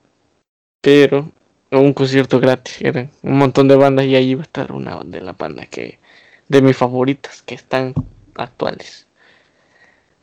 [0.81, 1.31] Pero
[1.71, 2.81] un concierto gratis.
[2.81, 5.99] Eran un montón de bandas y ahí iba a estar una de las bandas que.
[6.47, 7.93] de mis favoritas que están
[8.35, 9.07] actuales.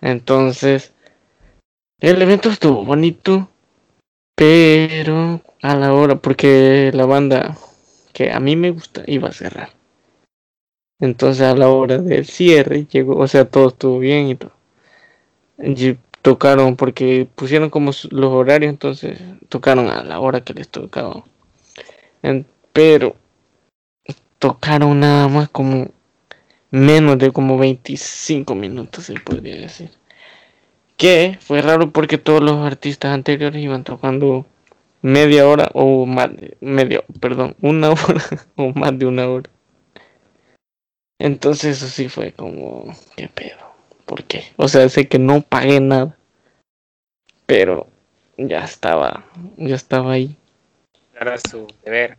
[0.00, 0.92] Entonces.
[2.00, 3.48] El evento estuvo bonito.
[4.34, 7.56] Pero a la hora, porque la banda
[8.12, 9.70] que a mí me gusta iba a cerrar.
[11.00, 14.55] Entonces a la hora del cierre llegó, o sea, todo estuvo bien y todo.
[16.22, 21.24] Tocaron porque pusieron como los horarios, entonces tocaron a la hora que les tocaba.
[22.72, 23.16] Pero
[24.38, 25.90] tocaron nada más como
[26.70, 29.90] menos de como 25 minutos, se podría decir.
[30.96, 34.46] Que fue raro porque todos los artistas anteriores iban tocando
[35.02, 38.24] media hora o más de media, perdón, una hora
[38.56, 39.50] o más de una hora.
[41.18, 43.65] Entonces eso sí fue como, ¿qué pedo?
[44.06, 44.44] ¿Por qué?
[44.56, 46.16] O sea, sé que no pagué nada,
[47.44, 47.88] pero
[48.38, 49.24] ya estaba,
[49.56, 50.36] ya estaba ahí.
[51.20, 52.16] era su deber.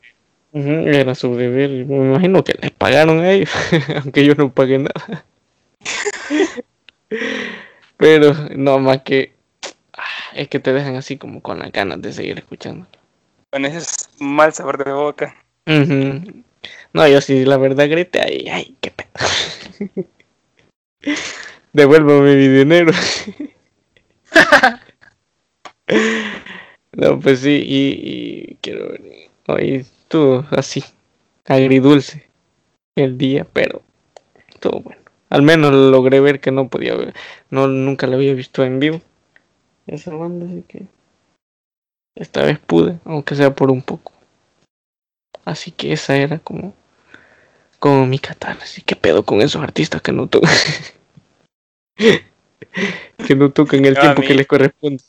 [0.54, 3.50] Era su deber, me imagino que les pagaron a ellos,
[4.04, 5.26] aunque yo no pagué nada.
[7.98, 9.34] Pero no más que
[9.94, 10.04] ah,
[10.36, 12.86] es que te dejan así como con las ganas de seguir escuchando.
[13.52, 13.80] Con ese
[14.20, 15.36] mal sabor de boca.
[15.66, 20.08] No, yo sí, la verdad grité, ay, ay, qué pedo.
[21.78, 22.91] Devuélvame mi dinero.
[26.93, 29.03] no, pues sí, y, y quiero ver.
[29.47, 30.84] Hoy estuvo así,
[31.45, 32.32] agridulce
[32.95, 33.84] el día, pero
[34.49, 34.99] estuvo bueno.
[35.30, 37.13] Al menos logré ver que no podía ver,
[37.51, 38.99] no, nunca la había visto en vivo.
[39.86, 40.88] Esa banda, así que
[42.15, 44.13] esta vez pude, aunque sea por un poco.
[45.45, 46.73] Así que esa era como,
[47.78, 48.84] como mi catarsis.
[48.84, 50.51] ¿Qué pedo con esos artistas que no tocan?
[53.28, 55.04] que no tocan el No, tiempo mí- que les corresponde.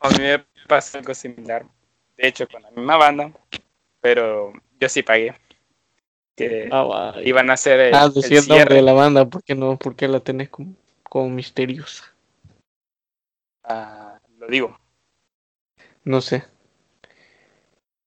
[0.00, 1.64] A mí me pasó algo similar.
[2.16, 3.32] De hecho, con la misma banda,
[4.00, 5.34] pero yo sí pagué.
[6.36, 8.74] Que Ah, iban a hacer el, Ah, decía el nombre cierre.
[8.76, 9.78] de la banda, ¿por qué no?
[9.78, 10.74] ¿Por qué la tenés como,
[11.08, 12.04] como misteriosa?
[13.62, 14.78] Ah, lo digo.
[16.04, 16.44] No sé.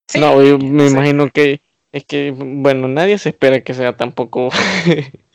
[0.09, 0.93] Sí, no, yo me no sé.
[0.93, 1.61] imagino que
[1.91, 4.49] es que, bueno, nadie se espera que sea tampoco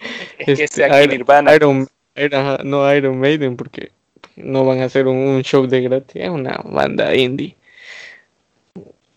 [0.38, 1.54] Es que este, sea Iron- Nirvana.
[1.54, 3.90] Iron, era- no Iron Maiden, porque
[4.36, 7.56] no van a hacer un, un show de gratis, es una banda indie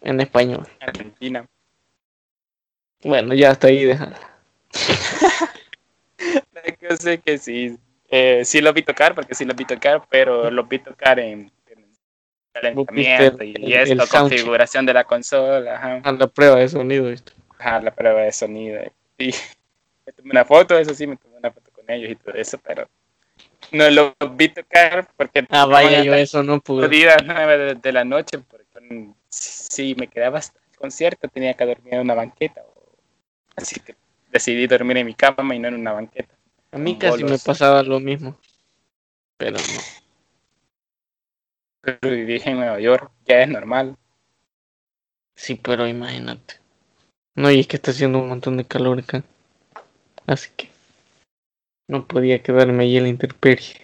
[0.01, 0.67] en español.
[0.81, 1.45] Argentina.
[3.03, 4.17] Bueno, ya hasta ahí déjala.
[6.81, 7.77] Yo sé que sí.
[8.09, 11.51] Eh, sí los vi tocar, porque sí los vi tocar, pero los vi tocar en,
[11.67, 11.85] en
[12.53, 17.33] calentamiento y, y esto, configuración de la consola, ajá, A la prueba de sonido, ¿viste?
[17.57, 18.81] ajá, la prueba de sonido.
[19.17, 19.33] Me
[20.23, 22.87] tomé una foto, eso sí, me tomé una foto con ellos y todo eso, pero
[23.71, 26.87] no los vi tocar porque Ah, vaya, yo eso no pude.
[26.87, 32.01] de, de la noche, porque si me quedaba hasta el concierto tenía que dormir en
[32.01, 32.63] una banqueta.
[33.55, 33.95] Así que
[34.31, 36.35] decidí dormir en mi cama y no en una banqueta.
[36.71, 38.37] A mí casi me pasaba lo mismo.
[39.37, 39.81] Pero no.
[41.81, 43.95] Pero viví en Nueva York, ya es normal.
[45.35, 46.55] Sí, pero imagínate.
[47.35, 49.23] No, y es que está haciendo un montón de calor acá.
[50.27, 50.69] Así que
[51.89, 53.75] no podía quedarme ahí en la intemperie.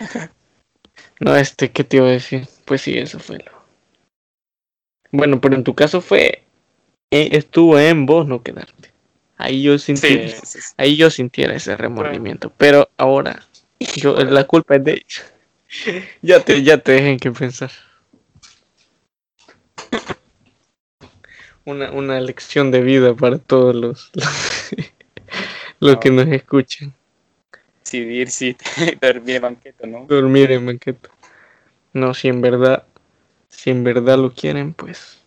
[1.20, 2.46] no, este, ¿qué te iba a decir?
[2.64, 3.52] Pues sí, eso fue lo.
[5.10, 6.42] Bueno, pero en tu caso fue.
[7.10, 8.90] eh, estuvo en vos no quedarte.
[9.36, 10.74] Ahí yo sentí, Sí, sí, sí.
[10.76, 12.52] ahí yo sintiera ese remordimiento.
[12.56, 13.44] Pero ahora,
[13.96, 15.24] yo, la culpa es de ellos.
[16.22, 17.70] Ya te, ya te dejen que pensar.
[21.64, 24.10] Una, una lección de vida para todos los,
[25.82, 26.94] los que nos escuchan.
[27.80, 28.56] Decidir si
[29.00, 30.06] dormir en banqueta, ¿no?
[30.06, 31.10] Dormir en banqueta.
[31.92, 32.86] No, si en verdad,
[33.48, 35.20] si en verdad lo quieren, pues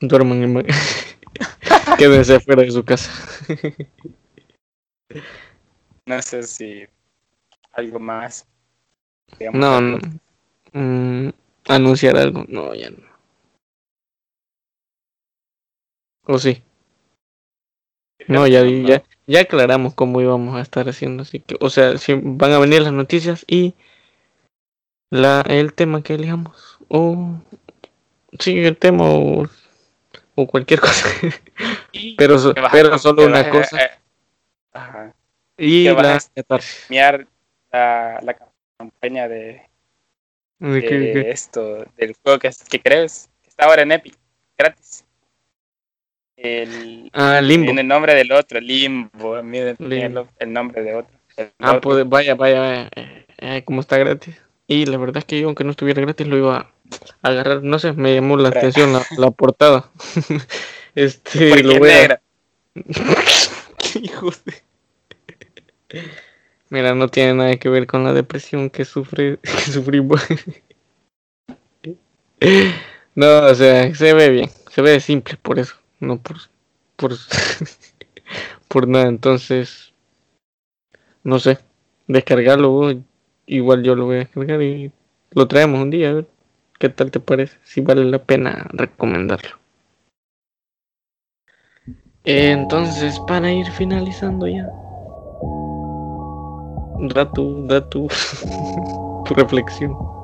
[0.00, 0.78] duerman en banqueta.
[1.98, 3.10] Quédense afuera de su casa.
[6.06, 6.86] No sé si
[7.72, 8.46] algo más.
[9.38, 9.98] digamos, No, no.
[10.72, 11.32] Mm,
[11.68, 12.46] anunciar algo.
[12.48, 12.96] No, ya no.
[16.24, 16.62] ¿O sí?
[18.28, 22.14] No, ya, ya, ya aclaramos cómo íbamos a estar haciendo, así que, o sea, si
[22.14, 23.74] van a venir las noticias y
[25.10, 27.40] la, el tema que elijamos, o
[28.38, 29.48] sí, el tema o,
[30.34, 31.08] o cualquier cosa,
[32.16, 33.90] pero, so- a pero solo una a- cosa eh,
[34.72, 35.14] Ajá.
[35.56, 36.20] y la
[37.72, 38.36] la, la
[38.78, 39.62] campaña de,
[40.58, 41.30] ¿De qué- de qué?
[41.30, 44.14] esto, del juego que, que crees, que está ahora en Epic,
[44.56, 45.04] gratis.
[46.40, 47.66] El, Ah, limbo.
[47.66, 49.42] Tiene el nombre del otro, Limbo.
[49.42, 50.20] Miren, Limbo.
[50.20, 51.18] el, el nombre de otro.
[51.58, 51.80] Ah, otro.
[51.80, 54.36] pues vaya, vaya, vaya, eh, eh, como está gratis.
[54.68, 57.62] Y la verdad es que yo, aunque no estuviera gratis, lo iba a agarrar.
[57.64, 59.90] No sé, me llamó la atención la, la portada.
[60.94, 62.20] este, Porque lo voy a.
[63.78, 64.62] Qué hijo de-
[66.70, 70.20] Mira, no tiene nada que ver con la depresión que sufre, que sufrimos.
[73.14, 76.36] no, o sea, se ve bien, se ve simple por eso, no por,
[76.96, 77.12] por,
[78.68, 79.08] por nada.
[79.08, 79.92] Entonces,
[81.22, 81.58] no sé,
[82.06, 82.96] descargarlo, vos,
[83.46, 84.92] igual yo lo voy a descargar y
[85.32, 86.26] lo traemos un día, a ver
[86.78, 89.58] qué tal te parece, si vale la pena recomendarlo.
[92.24, 94.68] Entonces, para ir finalizando ya,
[97.14, 98.08] da tu, da tu,
[99.24, 100.17] tu reflexión.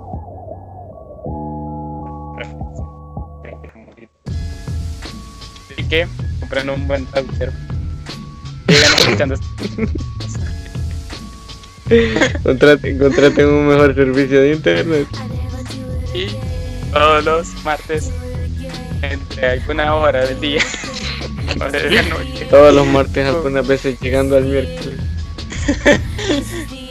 [5.85, 6.07] Así que
[6.41, 7.53] compren un buen traductor.
[8.69, 9.35] Sigan escuchando.
[12.43, 15.07] Contraten, contraten un mejor servicio de internet.
[16.15, 16.29] y
[16.91, 18.11] todos los martes
[19.03, 20.63] entre alguna hora del día
[21.61, 22.47] o de la noche.
[22.49, 25.01] Todos los martes, algunas veces llegando al miércoles.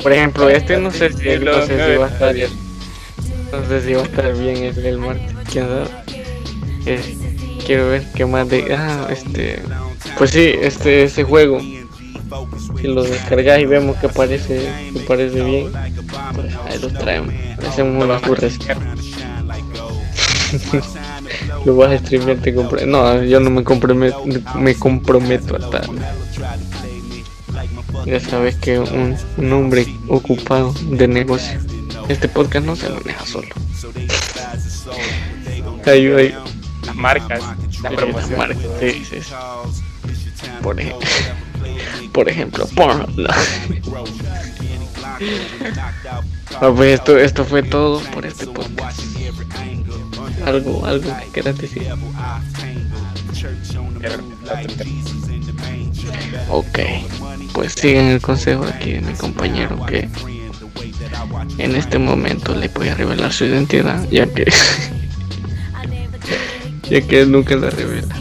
[0.03, 2.51] Por ejemplo, este no sé si, no sé si va a estar bien.
[3.51, 5.89] No sé si va a estar bien el, el martes, quién sabe.
[6.85, 7.22] Eh,
[7.65, 8.75] quiero ver qué más de.
[8.75, 9.61] Ah, este.
[10.17, 11.59] Pues sí, este ese juego.
[11.59, 15.71] Si lo descargas y vemos que parece, que parece bien,
[16.33, 17.33] pues ahí lo traemos.
[17.67, 18.57] Hacemos una curres.
[21.65, 24.23] lo vas a streamear, te compre- No, yo no me comprometo,
[24.55, 25.89] me comprometo a tal.
[28.05, 31.59] Ya sabes que un, hombre ocupado de negocio.
[32.09, 33.47] Este podcast no se maneja solo.
[35.85, 36.33] Hay,
[36.93, 37.41] Las marcas,
[37.81, 38.27] la Sí, las
[38.79, 39.33] sí, sí, sí.
[40.61, 40.93] Por, ej-
[42.11, 43.09] por ejemplo, Pornhub.
[46.59, 48.99] Ah, pues esto, esto fue todo por este podcast.
[50.45, 51.87] Algo, algo que quieras decir.
[56.49, 56.79] Ok,
[57.53, 60.09] pues sigan el consejo aquí de mi compañero que
[61.57, 64.45] en este momento le voy a revelar su identidad, ya que
[66.89, 68.15] ya que él nunca la revela.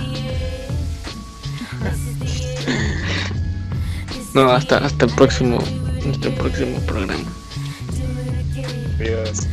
[4.35, 5.59] No, hasta hasta el próximo,
[6.05, 7.31] el próximo programa.
[8.99, 9.47] Dios.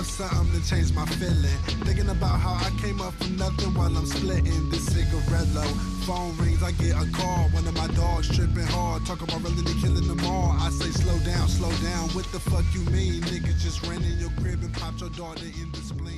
[0.00, 1.58] Up something to change my feeling.
[1.84, 5.68] Thinking about how I came up from nothing while I'm splitting this cigarette low.
[6.08, 7.48] Phone rings, I get a call.
[7.52, 9.04] One of my dogs tripping hard.
[9.04, 10.56] Talk about really killing them all.
[10.58, 12.08] I say slow down, slow down.
[12.16, 13.20] What the fuck you mean?
[13.28, 16.09] Niggas just ran in your crib and popped your daughter in spleen.